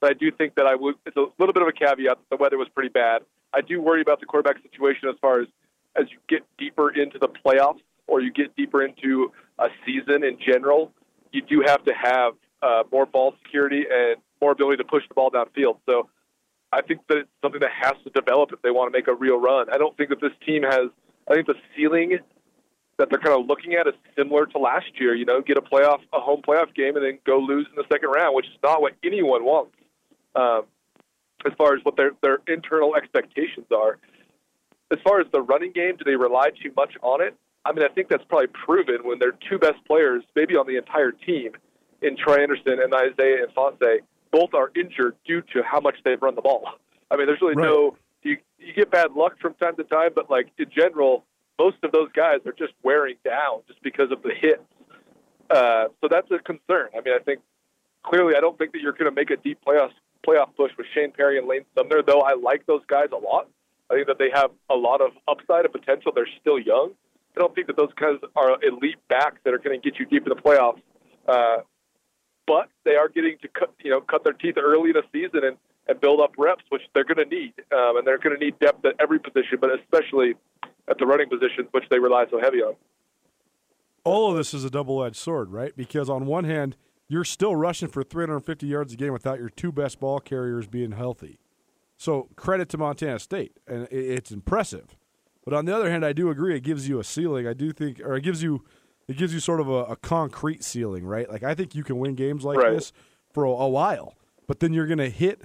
[0.00, 0.94] But I do think that I would.
[1.04, 3.22] It's a little bit of a caveat the weather was pretty bad.
[3.52, 5.48] I do worry about the quarterback situation as far as
[5.96, 10.38] as you get deeper into the playoffs or you get deeper into a season in
[10.44, 10.92] general.
[11.32, 15.14] You do have to have uh, more ball security and more ability to push the
[15.14, 15.78] ball downfield.
[15.86, 16.08] So
[16.74, 19.14] I think that it's something that has to develop if they want to make a
[19.14, 19.66] real run.
[19.72, 20.90] I don't think that this team has.
[21.28, 22.18] I think the ceiling
[22.98, 25.14] that they're kind of looking at is similar to last year.
[25.14, 27.84] You know, get a playoff, a home playoff game, and then go lose in the
[27.90, 29.72] second round, which is not what anyone wants.
[30.34, 30.64] Um,
[31.46, 33.98] as far as what their their internal expectations are.
[34.90, 37.34] As far as the running game, do they rely too much on it?
[37.64, 40.76] I mean, I think that's probably proven when their two best players, maybe on the
[40.76, 41.52] entire team,
[42.02, 44.00] in Troy Anderson and Isaiah Ifanse,
[44.34, 46.64] both are injured due to how much they've run the ball.
[47.10, 47.66] I mean, there's really Right.
[47.68, 51.24] no you you get bad luck from time to time, but like in general,
[51.58, 54.62] most of those guys are just wearing down just because of the hits.
[55.50, 56.88] Uh, so that's a concern.
[56.96, 57.40] I mean, I think
[58.02, 59.90] clearly, I don't think that you're going to make a deep playoff
[60.26, 62.02] playoff push with Shane Perry and Lane Sumner.
[62.02, 63.48] Though I like those guys a lot.
[63.90, 66.10] I think that they have a lot of upside and potential.
[66.14, 66.92] They're still young.
[67.36, 70.06] I don't think that those guys are elite backs that are going to get you
[70.06, 70.80] deep in the playoffs.
[71.28, 71.58] Uh,
[72.46, 75.44] but they are getting to cut, you know, cut their teeth early in the season
[75.44, 75.56] and,
[75.88, 77.54] and build up reps, which they're going to need.
[77.72, 80.34] Um, and they're going to need depth at every position, but especially
[80.88, 82.74] at the running positions, which they rely so heavy on.
[84.04, 85.74] all of this is a double-edged sword, right?
[85.76, 86.76] Because on one hand,
[87.08, 90.92] you're still rushing for 350 yards a game without your two best ball carriers being
[90.92, 91.38] healthy.
[91.96, 94.96] So credit to Montana State, and it's impressive.
[95.44, 97.46] But on the other hand, I do agree it gives you a ceiling.
[97.46, 98.64] I do think, or it gives you,
[99.08, 101.28] it gives you sort of a, a concrete ceiling, right?
[101.30, 102.72] Like I think you can win games like Right.
[102.74, 102.92] this
[103.32, 104.14] for a, a while,
[104.46, 105.42] but then you're going to hit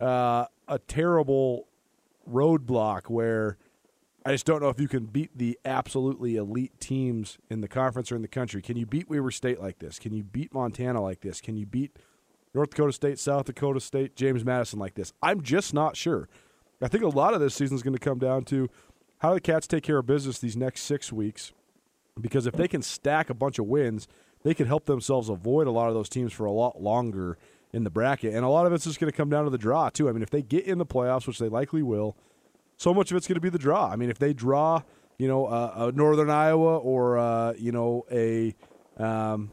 [0.00, 1.66] uh, a terrible
[2.28, 3.56] roadblock where
[4.24, 8.12] I just don't know if you can beat the absolutely elite teams in the conference
[8.12, 8.62] or in the country.
[8.62, 9.98] Can you beat Weber State like this?
[9.98, 11.40] Can you beat Montana like this?
[11.40, 11.96] Can you beat
[12.54, 15.12] North Dakota State, South Dakota State, James Madison like this?
[15.22, 16.28] I'm just not sure.
[16.80, 18.68] I think a lot of this season is going to come down to
[19.18, 21.52] how do the Cats take care of business these next six weeks?
[22.20, 24.06] Because if they can stack a bunch of wins,
[24.42, 27.38] they can help themselves avoid a lot of those teams for a lot longer
[27.72, 28.34] in the bracket.
[28.34, 30.08] And a lot of it's just going to come down to the draw, too.
[30.08, 32.16] I mean, if they get in the playoffs, which they likely will,
[32.76, 33.88] so much of it's going to be the draw.
[33.88, 34.82] I mean, if they draw,
[35.18, 38.54] you know, uh, a Northern Iowa or uh, you know a
[38.96, 39.52] um,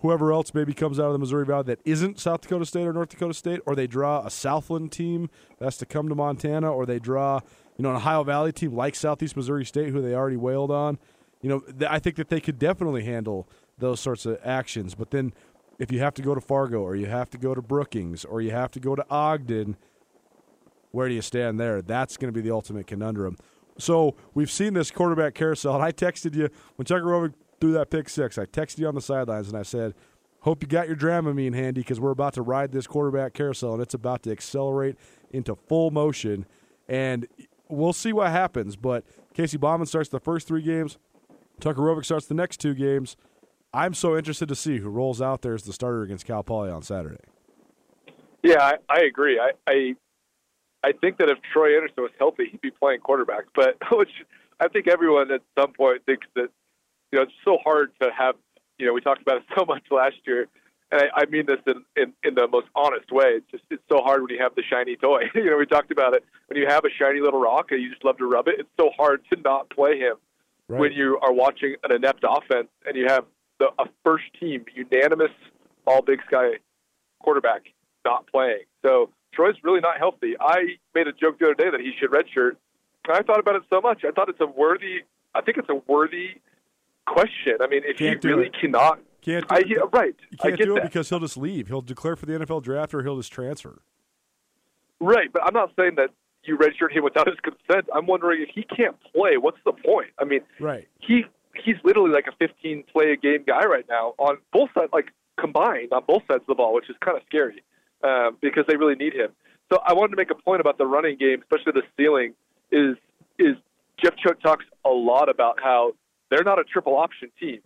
[0.00, 2.92] whoever else maybe comes out of the Missouri Valley that isn't South Dakota State or
[2.92, 5.28] North Dakota State, or they draw a Southland team
[5.58, 7.40] that's to come to Montana, or they draw
[7.76, 10.98] you know an Ohio Valley team like Southeast Missouri State who they already wailed on.
[11.44, 14.94] You know, th- I think that they could definitely handle those sorts of actions.
[14.94, 15.34] But then,
[15.78, 18.40] if you have to go to Fargo, or you have to go to Brookings, or
[18.40, 19.76] you have to go to Ogden,
[20.90, 21.82] where do you stand there?
[21.82, 23.36] That's going to be the ultimate conundrum.
[23.76, 27.90] So we've seen this quarterback carousel, and I texted you when Tucker Rovig threw that
[27.90, 28.38] pick six.
[28.38, 29.92] I texted you on the sidelines, and I said,
[30.40, 33.82] "Hope you got your Dramamine handy because we're about to ride this quarterback carousel, and
[33.82, 34.96] it's about to accelerate
[35.30, 36.46] into full motion."
[36.88, 37.26] And
[37.68, 38.76] we'll see what happens.
[38.76, 40.96] But Casey Bauman starts the first three games.
[41.60, 43.16] Tucker Rovig starts the next two games.
[43.72, 46.70] I'm so interested to see who rolls out there as the starter against Cal Poly
[46.70, 47.24] on Saturday.
[48.42, 49.40] Yeah, I, I agree.
[49.40, 49.94] I, I
[50.84, 53.44] I think that if Troy Anderson was healthy, he'd be playing quarterback.
[53.54, 54.10] But which
[54.60, 56.50] I think everyone at some point thinks that
[57.10, 58.36] you know it's so hard to have.
[58.78, 60.46] You know, we talked about it so much last year,
[60.92, 63.38] and I, I mean this in, in in the most honest way.
[63.38, 65.22] It's just it's so hard when you have the shiny toy.
[65.34, 67.90] you know, we talked about it when you have a shiny little rock and you
[67.90, 68.56] just love to rub it.
[68.58, 70.16] It's so hard to not play him
[70.68, 70.80] Right.
[70.80, 73.24] when you are watching an inept offense and you have
[73.58, 75.30] the a first team unanimous
[75.86, 76.52] all Big Sky
[77.22, 77.62] quarterback
[78.04, 78.64] not playing.
[78.82, 80.34] So Troy's really not healthy.
[80.40, 82.56] I made a joke the other day that he should redshirt.
[83.06, 84.04] And I thought about it so much.
[84.04, 85.00] I thought it's a worthy.
[85.34, 86.40] I think it's a worthy
[87.06, 87.58] question.
[87.60, 88.56] I mean, if Can't he really it.
[88.58, 89.78] cannot, Can't do I it.
[89.92, 90.14] right.
[90.30, 90.90] You can't get do it that.
[90.90, 91.68] because he'll just leave.
[91.68, 93.82] He'll declare for the NFL draft or he'll just transfer.
[95.00, 96.10] Right, but I'm not saying that
[96.46, 97.88] you redshirt him without his consent.
[97.94, 100.08] I'm wondering if he can't play, what's the point?
[100.18, 100.88] I mean, Right.
[101.00, 101.24] he
[101.64, 105.12] he's literally like a 15 play a game guy right now on both sides, like
[105.38, 107.62] combined on both sides of the ball, which is kind of scary.
[108.02, 109.30] um, because they really need him.
[109.72, 112.34] So I wanted to make a point about the running game, especially the ceiling.
[112.70, 112.96] Is
[113.38, 113.56] is
[114.02, 115.94] Jeff Choate talks a lot about how
[116.30, 117.60] they're not a triple option team,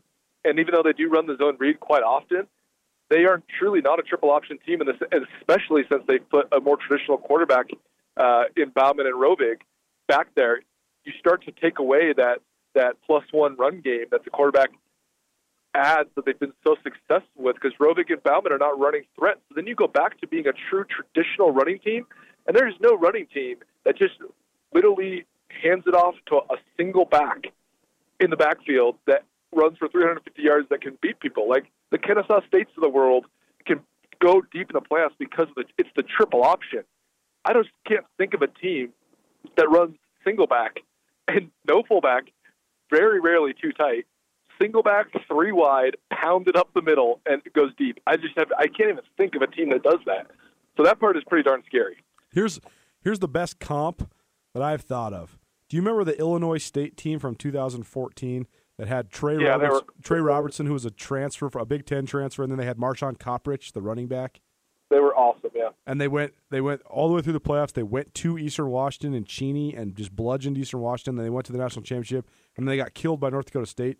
[0.44, 2.46] and even though they do run the zone read quite often,
[3.10, 4.90] they are truly not a triple option team, and
[5.40, 7.66] especially since they put a more traditional quarterback
[8.18, 9.60] uh, in Bauman and Rovig
[10.06, 10.60] back there,
[11.04, 12.40] you start to take away that
[12.74, 14.70] that plus one run game that the quarterback
[15.74, 19.40] adds that they've been so successful with because Rovig and Bauman are not running threats.
[19.48, 22.06] So then you go back to being a true traditional running team,
[22.46, 24.14] and there's no running team that just
[24.74, 25.24] literally
[25.62, 27.46] hands it off to a single back
[28.20, 31.48] in the backfield that runs for 350 yards that can beat people.
[31.48, 33.26] Like the Kennesaw States of the world
[33.64, 33.80] can
[34.20, 36.84] go deep in the playoffs because of the, it's the triple option.
[37.48, 38.90] I just can't think of a team
[39.56, 40.80] that runs single back
[41.28, 42.24] and no fullback,
[42.90, 44.06] very rarely too tight,
[44.60, 48.00] single back, three wide, pounded up the middle, and it goes deep.
[48.06, 50.26] I just have I can't even think of a team that does that.
[50.76, 51.96] So that part is pretty darn scary.
[52.30, 52.60] Here's
[53.02, 54.12] here's the best comp
[54.52, 55.38] that I've thought of.
[55.70, 58.46] Do you remember the Illinois State team from 2014
[58.76, 61.86] that had Trey yeah, Roberts, were, Tre Roberson, who was a transfer for a Big
[61.86, 64.40] Ten transfer, and then they had Marshaun Coprich, the running back.
[64.90, 65.68] They were awesome, yeah.
[65.86, 67.72] And they went they went all the way through the playoffs.
[67.72, 71.16] They went to Eastern Washington and Cheney and just bludgeoned Eastern Washington.
[71.16, 72.26] Then they went to the national championship,
[72.56, 73.98] and they got killed by North Dakota State.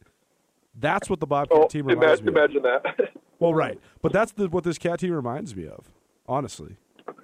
[0.75, 2.41] That's what the Bobcat oh, team reminds imagine, me.
[2.41, 2.83] Imagine of.
[2.97, 3.13] that.
[3.39, 5.91] well, right, but that's the, what this cat team reminds me of.
[6.27, 6.77] Honestly,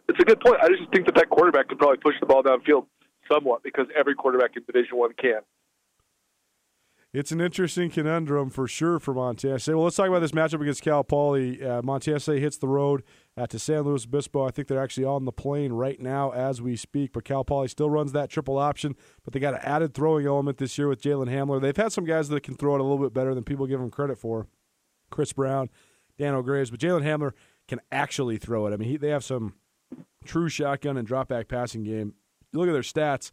[0.09, 0.57] it's a good point.
[0.63, 2.87] I just think that that quarterback could probably push the ball downfield
[3.31, 5.41] somewhat because every quarterback in Division One can.
[7.15, 9.75] It's an interesting conundrum for sure for Montana State.
[9.75, 11.63] Well, let's talk about this matchup against Cal Poly.
[11.63, 13.05] Uh, Montana State hits the road
[13.37, 14.45] uh, to San Luis Obispo.
[14.45, 17.13] I think they're actually on the plane right now as we speak.
[17.13, 20.59] But Cal Poly still runs that triple option, but they got an added throwing element
[20.59, 21.61] this year with Jalen Hamler.
[21.61, 23.79] They've had some guys that can throw it a little bit better than people give
[23.79, 24.49] them credit for.
[25.11, 25.71] Chris Brown,
[26.19, 27.31] Dano Graves, but Jalen Hamler
[27.69, 28.73] can actually throw it.
[28.73, 29.55] I mean, he, they have some
[30.25, 32.15] true shotgun and drop back passing game.
[32.53, 33.31] You look at their stats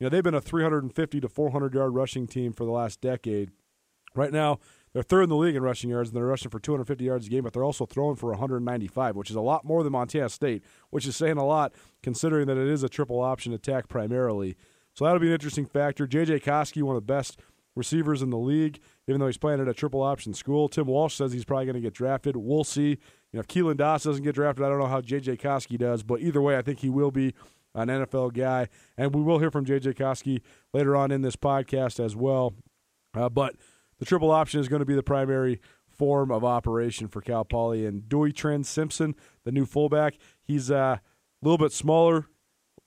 [0.00, 3.50] you know, they've been a 350 to 400 yard rushing team for the last decade.
[4.14, 4.58] Right now,
[4.92, 7.30] they're third in the league in rushing yards, and they're rushing for 250 yards a
[7.30, 10.64] game, but they're also throwing for 195, which is a lot more than Montana State,
[10.88, 11.72] which is saying a lot
[12.02, 14.56] considering that it is a triple option attack primarily.
[14.94, 16.08] So that'll be an interesting factor.
[16.08, 16.40] J.J.
[16.40, 17.38] Koski, one of the best
[17.76, 20.68] receivers in the league, even though he's playing at a triple option school.
[20.68, 22.36] Tim Walsh says he's probably going to get drafted.
[22.36, 22.88] We'll see.
[22.90, 22.96] You
[23.34, 25.36] know, if Keelan Doss doesn't get drafted, I don't know how J.J.
[25.36, 27.34] Koski does, but either way, I think he will be
[27.74, 28.68] an NFL guy.
[28.96, 29.94] And we will hear from J.J.
[29.94, 30.40] Koski
[30.72, 32.54] later on in this podcast as well.
[33.14, 33.56] Uh, but
[33.98, 37.84] the triple option is going to be the primary form of operation for Cal Poly.
[37.86, 39.14] And Duy Tran-Sampson,
[39.44, 41.00] the new fullback, he's uh, a
[41.42, 42.26] little bit smaller,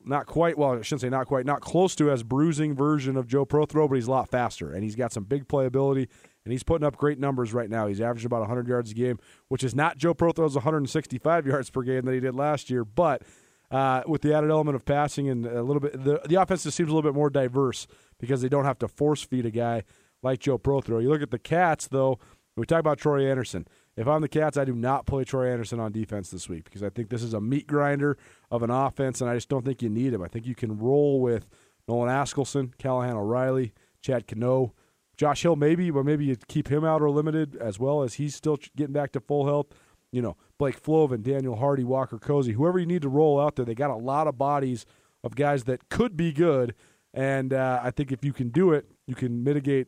[0.06, 3.28] not quite, well, I shouldn't say not quite, not close to as bruising version of
[3.28, 4.72] Joe Protheroe, but he's a lot faster.
[4.72, 6.08] And he's got some big playability,
[6.44, 7.88] and he's putting up great numbers right now.
[7.88, 11.84] He's averaging about 100 yards a game, which is not Joe Protheroe's 165 yards per
[11.84, 13.22] game that he did last year, but–
[13.74, 16.78] uh, with the added element of passing and a little bit, the, the offense just
[16.78, 17.88] seems a little bit more diverse
[18.20, 19.84] because they don't have to force feed a guy
[20.22, 21.02] like Joe Protheroe.
[21.02, 22.20] You look at the Cats, though,
[22.56, 23.68] we talk about Troy Anderson.
[23.98, 26.84] If I'm the Cats, I do not play Troy Anderson on defense this week because
[26.84, 28.16] I think this is a meat grinder
[28.52, 30.22] of an offense, and I just don't think you need him.
[30.22, 31.50] I think you can roll with
[31.88, 34.74] Nolan Askelson, Callahan O'Reilly, Chad Cano,
[35.18, 38.36] Josh Hill, maybe, but maybe you keep him out or limited as well as he's
[38.36, 39.68] still getting back to full health
[40.14, 43.66] you know, Blake Flovin, Daniel Hardy, Walker Cozy, whoever you need to roll out there.
[43.66, 44.86] They got a lot of bodies
[45.24, 46.76] of guys that could be good.
[47.14, 49.88] And uh, I think if you can do it, you can mitigate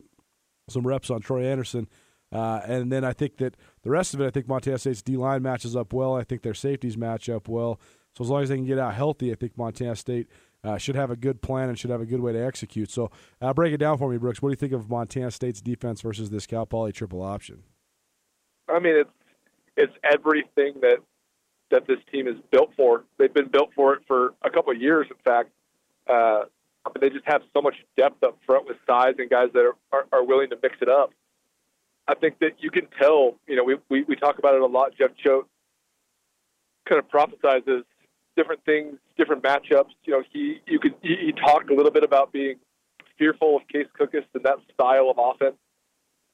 [0.68, 1.88] some reps on Troy Anderson.
[2.32, 5.16] Uh, and then I think that the rest of it, I think Montana State's D
[5.16, 6.16] line matches up well.
[6.16, 7.80] I think their safeties match up well.
[8.16, 10.26] So as long as they can get out healthy, I think Montana State
[10.64, 12.90] uh, should have a good plan and should have a good way to execute.
[12.90, 14.42] So uh, break it down for me, Brooks.
[14.42, 17.62] What do you think of Montana State's defense versus this Cal Poly triple option?
[18.68, 19.10] I mean, it's
[19.76, 20.98] it's everything that
[21.70, 23.04] that this team is built for.
[23.18, 25.50] They've been built for it for a couple of years, in fact.
[26.08, 26.44] Uh,
[27.00, 30.06] they just have so much depth up front with size and guys that are, are,
[30.12, 31.10] are willing to mix it up.
[32.06, 34.66] I think that you can tell, you know, we, we, we talk about it a
[34.66, 34.92] lot.
[34.96, 35.48] Jeff Choate
[36.88, 37.82] kind of prophesizes
[38.36, 39.90] different things, different matchups.
[40.04, 42.56] You know, he you could he, he talked a little bit about being
[43.18, 45.56] fearful of Case Cookus and that style of offense.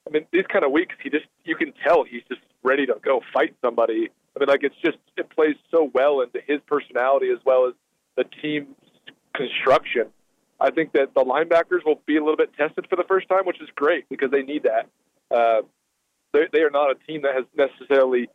[0.07, 2.95] I mean, these kind of weeks, he just you can tell he's just ready to
[3.03, 4.11] go fight somebody.
[4.37, 7.75] I mean, like it's just it plays so well into his personality as well as
[8.17, 8.75] the team's
[9.35, 10.09] construction.
[10.61, 13.45] I think that the linebackers will be a little bit tested for the first time,
[13.45, 14.89] which is great because they need that.
[15.35, 15.63] Uh,
[16.33, 18.29] they, they are not a team that has necessarily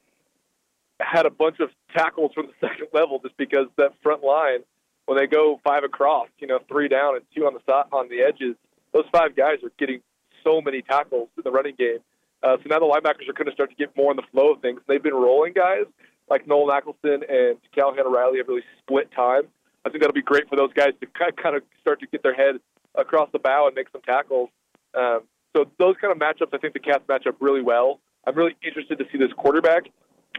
[0.99, 4.59] had a bunch of tackles from the second level just because that front line,
[5.05, 8.09] when they go five across, you know, three down and two on the side, on
[8.09, 8.55] the edges,
[8.93, 10.01] those five guys are getting
[10.48, 12.00] so many tackles in the running game.
[12.43, 14.54] Uh, so now the linebackers are going to start to get more in the flow
[14.54, 14.80] of things.
[14.88, 15.86] They've been rolling guys,
[16.30, 19.43] like Noel Nicholson and Callahan O'Reilly have really split time.
[19.86, 21.08] I think that'll be great for those guys to
[21.43, 22.56] kind of start to get their head
[22.95, 24.50] across the bow and make some tackles.
[24.93, 25.22] Um,
[25.56, 28.00] so those kind of matchups, I think the Cats match up really well.
[28.26, 29.84] I'm really interested to see this quarterback.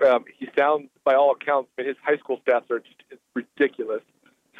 [0.07, 4.03] Um, he sounds, by all accounts, I mean, his high school stats are just ridiculous.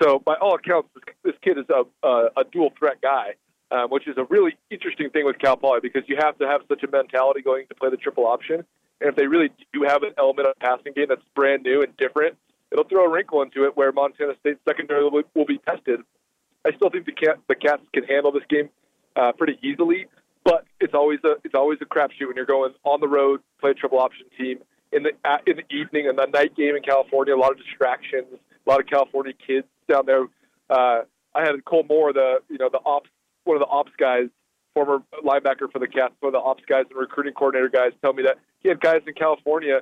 [0.03, 3.35] So by all accounts, this, this kid is a, a, a dual threat guy,
[3.71, 6.63] um, which is a really interesting thing with Cal Poly because you have to have
[6.69, 8.65] such a mentality going to play the triple option.
[9.01, 11.97] And if they really do have an element of passing game that's brand new and
[11.97, 12.37] different,
[12.73, 16.01] it'll throw a wrinkle into it where Montana State secondary will, will be tested.
[16.67, 18.69] I still think the cat the Cats can handle this game
[19.17, 20.07] uh, pretty easily,
[20.45, 23.71] but it's always a it's always a crapshoot when you're going on the road, play
[23.71, 24.59] a triple option team
[24.93, 25.11] in the
[25.47, 27.35] in the evening and the night game in California.
[27.35, 30.25] A lot of distractions, a lot of California kids down there.
[30.69, 31.03] Uh,
[31.35, 33.09] I had Cole Moore, the you know the ops
[33.49, 34.29] one of the ops guys,
[34.75, 38.13] former linebacker for the Cats, one of the ops guys and recruiting coordinator guys, tell
[38.13, 39.81] me that he had guys in California,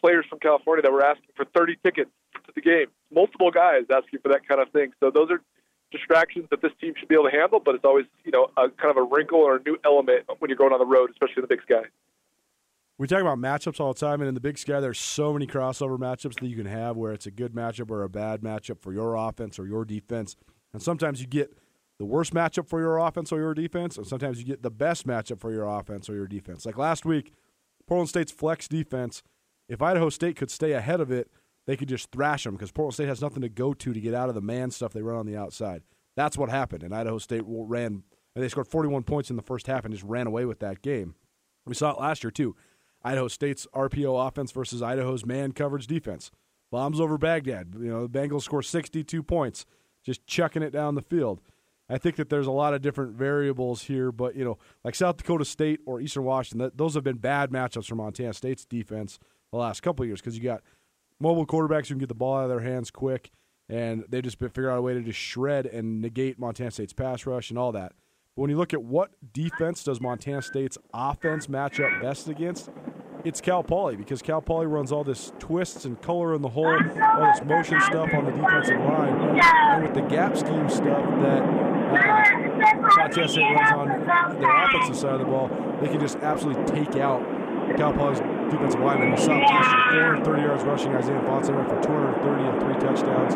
[0.00, 2.86] players from California that were asking for 30 tickets to the game.
[3.12, 4.92] Multiple guys asking for that kind of thing.
[5.00, 5.40] So those are
[5.92, 8.68] distractions that this team should be able to handle, but it's always you know a
[8.70, 11.36] kind of a wrinkle or a new element when you're going on the road, especially
[11.36, 11.82] in the Big Sky.
[12.98, 15.46] We talk about matchups all the time, and in the Big Sky, there's so many
[15.46, 18.80] crossover matchups that you can have where it's a good matchup or a bad matchup
[18.80, 20.34] for your offense or your defense.
[20.72, 21.56] And sometimes you get
[21.98, 25.06] the worst matchup for your offense or your defense, and sometimes you get the best
[25.06, 26.66] matchup for your offense or your defense.
[26.66, 27.32] Like last week,
[27.86, 29.22] Portland State's flex defense,
[29.68, 31.30] if Idaho State could stay ahead of it,
[31.66, 34.14] they could just thrash them because Portland State has nothing to go to to get
[34.14, 35.82] out of the man stuff they run on the outside.
[36.16, 38.02] That's what happened, and Idaho State ran,
[38.34, 40.82] and they scored 41 points in the first half and just ran away with that
[40.82, 41.14] game.
[41.66, 42.56] We saw it last year too.
[43.02, 46.30] Idaho State's RPO offense versus Idaho's man coverage defense.
[46.70, 47.74] Bombs over Baghdad.
[47.78, 49.66] You know, the Bengals score 62 points,
[50.04, 51.40] just chucking it down the field.
[51.88, 55.16] I think that there's a lot of different variables here, but you know, like South
[55.16, 59.18] Dakota State or Eastern Washington, that, those have been bad matchups for Montana State's defense
[59.52, 60.62] the last couple years because you got
[61.20, 63.30] mobile quarterbacks who can get the ball out of their hands quick,
[63.68, 67.24] and they just figure out a way to just shred and negate Montana State's pass
[67.24, 67.92] rush and all that.
[68.34, 72.68] But when you look at what defense does Montana State's offense match up best against,
[73.24, 76.66] it's Cal Poly because Cal Poly runs all this twists and color in the hole,
[76.66, 81.65] all this motion stuff on the defensive line, and with the gap scheme stuff that
[81.86, 83.88] State runs on
[84.40, 85.48] the offensive side of the ball,
[85.80, 87.22] they can just absolutely take out
[87.76, 88.20] Cal Poly's
[88.50, 89.10] defensive lineman.
[89.10, 90.94] We saw last year, 430 yards rushing.
[90.94, 93.34] Isaiah Ifanse for 230 and three touchdowns.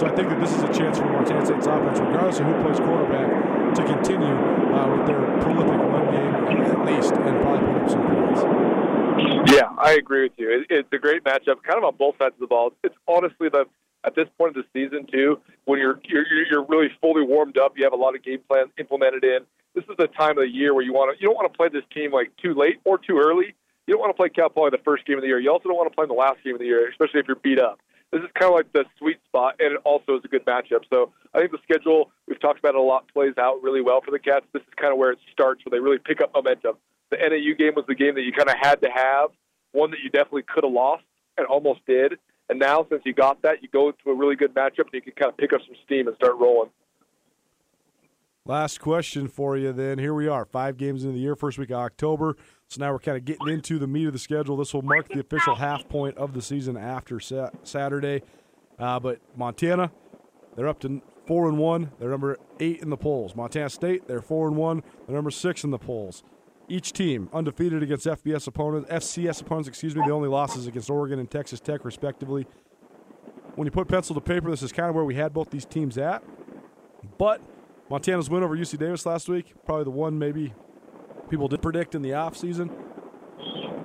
[0.00, 2.54] So I think that this is a chance for Montana State's offense, regardless of who
[2.62, 4.36] plays quarterback, to continue
[4.74, 8.42] uh, with their prolific run game at least and probably put up some points.
[9.52, 10.50] Yeah, I agree with you.
[10.50, 12.72] It, it's a great matchup, kind of on both sides of the ball.
[12.84, 13.64] It's honestly the
[14.04, 17.76] at this point of the season too, when you're you're, you're really fully warmed up,
[17.76, 19.40] you have a lot of game plans implemented in.
[19.74, 21.56] This is the time of the year where you want to you don't want to
[21.56, 23.54] play this team like too late or too early
[23.90, 25.40] you don't want to play Cal Poly the first game of the year.
[25.40, 27.26] You also don't want to play in the last game of the year, especially if
[27.26, 27.80] you're beat up.
[28.12, 30.82] This is kind of like the sweet spot, and it also is a good matchup.
[30.92, 34.00] So I think the schedule we've talked about it a lot plays out really well
[34.00, 34.46] for the Cats.
[34.52, 36.76] This is kind of where it starts, where they really pick up momentum.
[37.10, 39.30] The NAU game was the game that you kind of had to have,
[39.72, 41.02] one that you definitely could have lost
[41.36, 42.14] and almost did.
[42.50, 45.00] And now, since you got that, you go to a really good matchup, and you
[45.00, 46.68] can kind of pick up some steam and start rolling.
[48.44, 50.00] Last question for you then.
[50.00, 52.36] Here we are, five games into the year, first week of October.
[52.66, 54.56] So now we're kind of getting into the meat of the schedule.
[54.56, 58.22] This will mark the official half point of the season after Saturday.
[58.80, 59.92] Uh, but Montana,
[60.56, 61.92] they're up to four and one.
[62.00, 63.36] They're number eight in the polls.
[63.36, 64.82] Montana State, they're four and one.
[65.06, 66.24] They're number six in the polls.
[66.70, 70.02] Each team undefeated against FBS opponents, FCS opponents, excuse me.
[70.06, 72.46] The only losses against Oregon and Texas Tech, respectively.
[73.56, 75.64] When you put pencil to paper, this is kind of where we had both these
[75.64, 76.22] teams at.
[77.18, 77.40] But
[77.90, 80.54] Montana's win over UC Davis last week, probably the one maybe
[81.28, 82.68] people did predict in the offseason.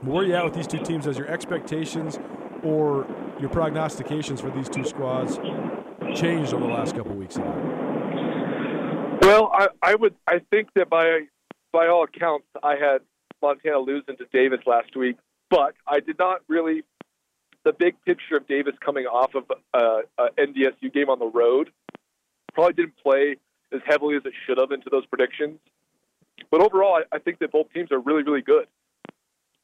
[0.03, 2.19] Where are you at with these two teams as your expectations
[2.61, 3.07] or
[3.39, 5.37] your prognostications for these two squads
[6.13, 7.37] changed over the last couple weeks?
[9.21, 11.21] Well, I, I would I think that by
[11.75, 13.01] by all accounts I had
[13.41, 15.17] Montana losing to Davis last week,
[15.49, 16.83] but I did not really
[17.65, 21.25] the big picture of Davis coming off of uh, a, a NDSU game on the
[21.25, 21.71] road
[22.53, 23.35] probably didn't play
[23.73, 25.59] as heavily as it should have into those predictions.
[26.49, 28.67] But overall, I, I think that both teams are really, really good.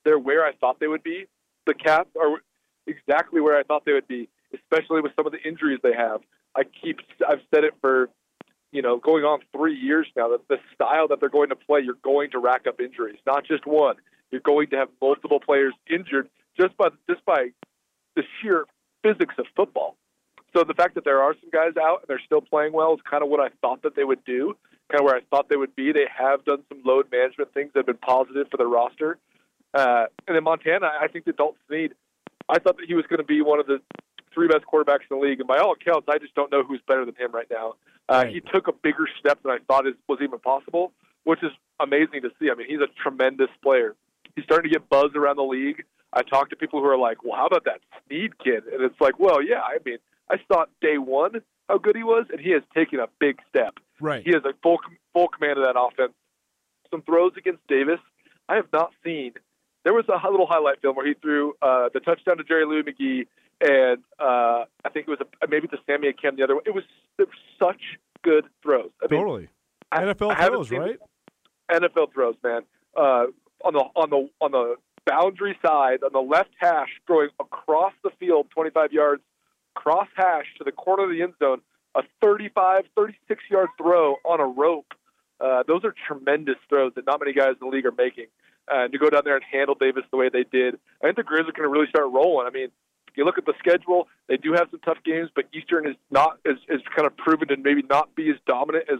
[0.03, 1.27] They're where I thought they would be.
[1.65, 2.41] The Cats are
[2.87, 6.19] exactly where I thought they would be, especially with some of the injuries they have.
[6.57, 8.09] I keep, I've said it for,
[8.71, 10.29] you know, going on three years now.
[10.29, 13.45] That the style that they're going to play, you're going to rack up injuries, not
[13.45, 13.95] just one.
[14.31, 17.49] You're going to have multiple players injured just by just by
[18.15, 18.65] the sheer
[19.03, 19.95] physics of football.
[20.55, 22.99] So the fact that there are some guys out and they're still playing well is
[23.09, 24.57] kind of what I thought that they would do,
[24.91, 25.93] kind of where I thought they would be.
[25.93, 29.17] They have done some load management things that have been positive for the roster.
[29.73, 31.93] Uh, and then Montana, I think that Dalton Sneed,
[32.49, 33.79] I thought that he was going to be one of the
[34.33, 36.81] three best quarterbacks in the league, and by all accounts, I just don't know who's
[36.87, 37.75] better than him right now.
[38.09, 40.91] Uh, He took a bigger step than I thought is, was even possible,
[41.23, 42.49] which is amazing to see.
[42.51, 43.95] I mean, he's a tremendous player.
[44.35, 45.83] He's starting to get buzz around the league.
[46.13, 48.99] I talk to people who are like, "Well, how about that Sneed kid?" And it's
[48.99, 49.61] like, "Well, yeah.
[49.61, 49.97] I mean,
[50.29, 53.79] I saw day one how good he was, and he has taken a big step.
[53.99, 54.23] Right.
[54.25, 54.79] He has a full
[55.13, 56.13] full command of that offense.
[56.89, 57.99] Some throws against Davis,
[58.49, 59.33] I have not seen.
[59.83, 63.25] There was a little highlight film where he threw uh, the touchdown to Jerry Louie-McGee,
[63.61, 66.63] and uh, I think it was a, maybe the Sammy Akem the other one.
[66.65, 66.83] It was,
[67.19, 67.81] it was such
[68.23, 68.89] good throws.
[69.01, 69.49] I mean, Totally.
[69.91, 70.97] I- NFL I throws, right?
[71.71, 72.61] NFL throws, man.
[72.95, 73.25] Uh,
[73.63, 78.09] on the on the on the boundary side, on the left hash, throwing across the
[78.19, 79.21] field, 25 yards,
[79.75, 81.61] cross hash to the corner of the end zone,
[81.95, 84.93] a 35, 36 yard throw on a rope.
[85.39, 88.27] Uh, those are tremendous throws that not many guys in the league are making.
[88.71, 91.17] Uh, and to go down there and handle Davis the way they did, I think
[91.17, 92.47] the Grizz are going to really start rolling.
[92.47, 92.69] I mean,
[93.17, 96.39] you look at the schedule, they do have some tough games, but Eastern is not
[96.45, 98.99] is, is kind of proven to maybe not be as dominant as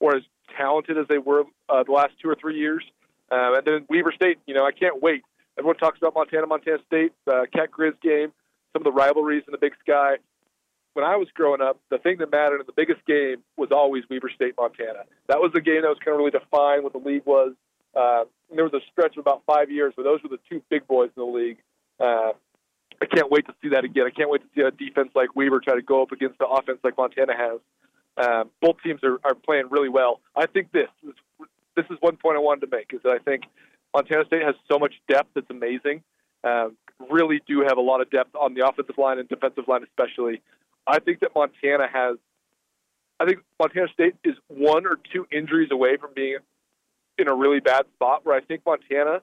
[0.00, 0.22] or as
[0.56, 2.84] talented as they were uh, the last two or three years.
[3.30, 5.22] Uh, and then Weber State, you know, I can't wait.
[5.58, 8.32] Everyone talks about Montana, Montana State, uh, Cat Grizz game,
[8.72, 10.16] some of the rivalries in the Big Sky.
[10.94, 14.04] When I was growing up, the thing that mattered in the biggest game was always
[14.10, 15.04] Weber State, Montana.
[15.28, 17.54] That was the game that was kind of really define what the league was.
[17.94, 20.86] Uh, there was a stretch of about five years where those were the two big
[20.86, 21.58] boys in the league.
[21.98, 22.32] Uh,
[23.02, 24.04] I can't wait to see that again.
[24.06, 26.46] I can't wait to see a defense like Weber try to go up against the
[26.46, 27.58] offense like Montana has.
[28.16, 30.20] Um, both teams are, are playing really well.
[30.36, 31.14] I think this is,
[31.74, 33.42] this is one point I wanted to make is that I think
[33.92, 36.04] Montana State has so much depth that's amazing.
[36.44, 36.76] Um,
[37.10, 40.40] really do have a lot of depth on the offensive line and defensive line especially.
[40.86, 42.18] I think that Montana has.
[43.18, 46.38] I think Montana State is one or two injuries away from being
[47.18, 49.22] in a really bad spot where I think Montana,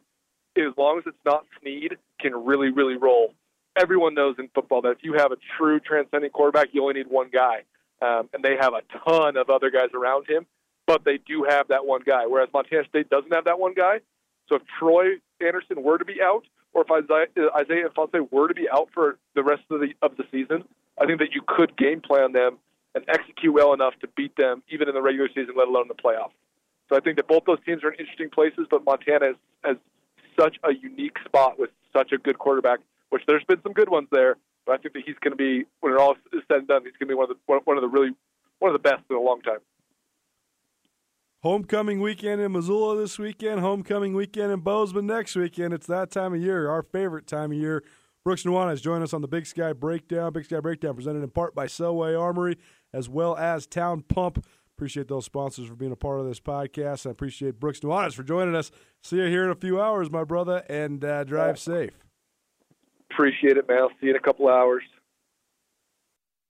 [0.57, 3.33] as long as it's not Sneed, can really, really roll.
[3.79, 7.07] Everyone knows in football that if you have a true transcending quarterback, you only need
[7.07, 7.63] one guy.
[8.01, 10.45] Um, and they have a ton of other guys around him,
[10.85, 12.25] but they do have that one guy.
[12.27, 13.99] Whereas Montana State doesn't have that one guy.
[14.47, 18.53] So if Troy Andersen were to be out, or if Isaiah, Isaiah Ifanse were to
[18.53, 20.63] be out for the rest of the of the season,
[20.99, 22.57] I think that you could game plan them
[22.95, 25.93] and execute well enough to beat them, even in the regular season, let alone the
[25.93, 26.35] playoffs.
[26.89, 29.77] So I think that both those teams are in interesting places, but Montana has, has
[30.39, 32.79] such a unique spot with such a good quarterback,
[33.09, 35.65] which there's been some good ones there, but I think that he's going to be,
[35.81, 37.59] when it all is said and done, he's going to be one of the one,
[37.65, 38.11] one of the really
[38.59, 39.59] one of the best in a long time.
[41.41, 43.61] Homecoming weekend in Missoula this weekend.
[43.61, 45.73] Homecoming weekend in Bozeman next weekend.
[45.73, 47.83] It's that time of year, our favorite time of year.
[48.25, 50.33] Brooks Nuanez join us on the Big Sky Breakdown.
[50.33, 52.57] Big Sky Breakdown presented in part by Selway Armory
[52.93, 54.45] as well as Town Pump.
[54.77, 57.07] Appreciate those sponsors for being a part of this podcast.
[57.07, 58.71] I appreciate Brooks Nuanez for joining us.
[59.01, 62.08] See you here in a few hours, my brother, and uh, drive safe.
[63.11, 63.79] Appreciate it, man.
[63.79, 64.83] I'll see you in a couple hours.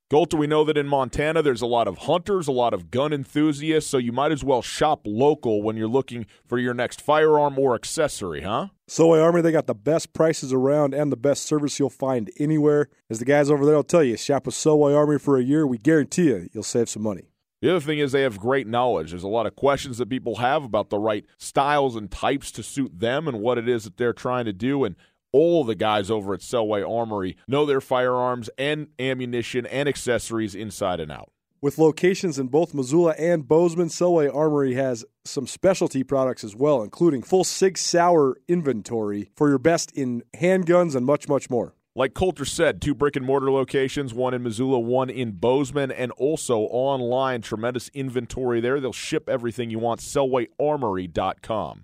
[0.10, 3.14] Colter, we know that in Montana there's a lot of hunters, a lot of gun
[3.14, 7.60] enthusiasts, so you might as well shop local when you're looking for your next firearm
[7.60, 8.70] or accessory, huh?
[8.90, 12.90] Selway Armory, they got the best prices around and the best service you'll find anywhere.
[13.08, 15.68] As the guys over there will tell you, shop with Selway Armory for a year.
[15.68, 17.30] We guarantee you, you'll save some money.
[17.62, 19.12] The other thing is they have great knowledge.
[19.12, 22.64] There's a lot of questions that people have about the right styles and types to
[22.64, 24.86] suit them and what it is that they're trying to do.
[24.86, 24.96] And
[25.32, 31.00] all the guys over at Selway Armory know their firearms and ammunition and accessories inside
[31.00, 31.32] and out.
[31.62, 36.82] With locations in both Missoula and Bozeman, Selway Armory has some specialty products as well,
[36.82, 41.76] including full Sig Sauer inventory for your best in handguns and much, much more.
[41.96, 46.14] Like Colter said, two brick and mortar locations, one in Missoula, one in Bozeman, and
[46.14, 47.42] also online.
[47.42, 48.80] Tremendous inventory there.
[48.80, 50.00] They'll ship everything you want.
[50.00, 51.84] SelwayArmory.com.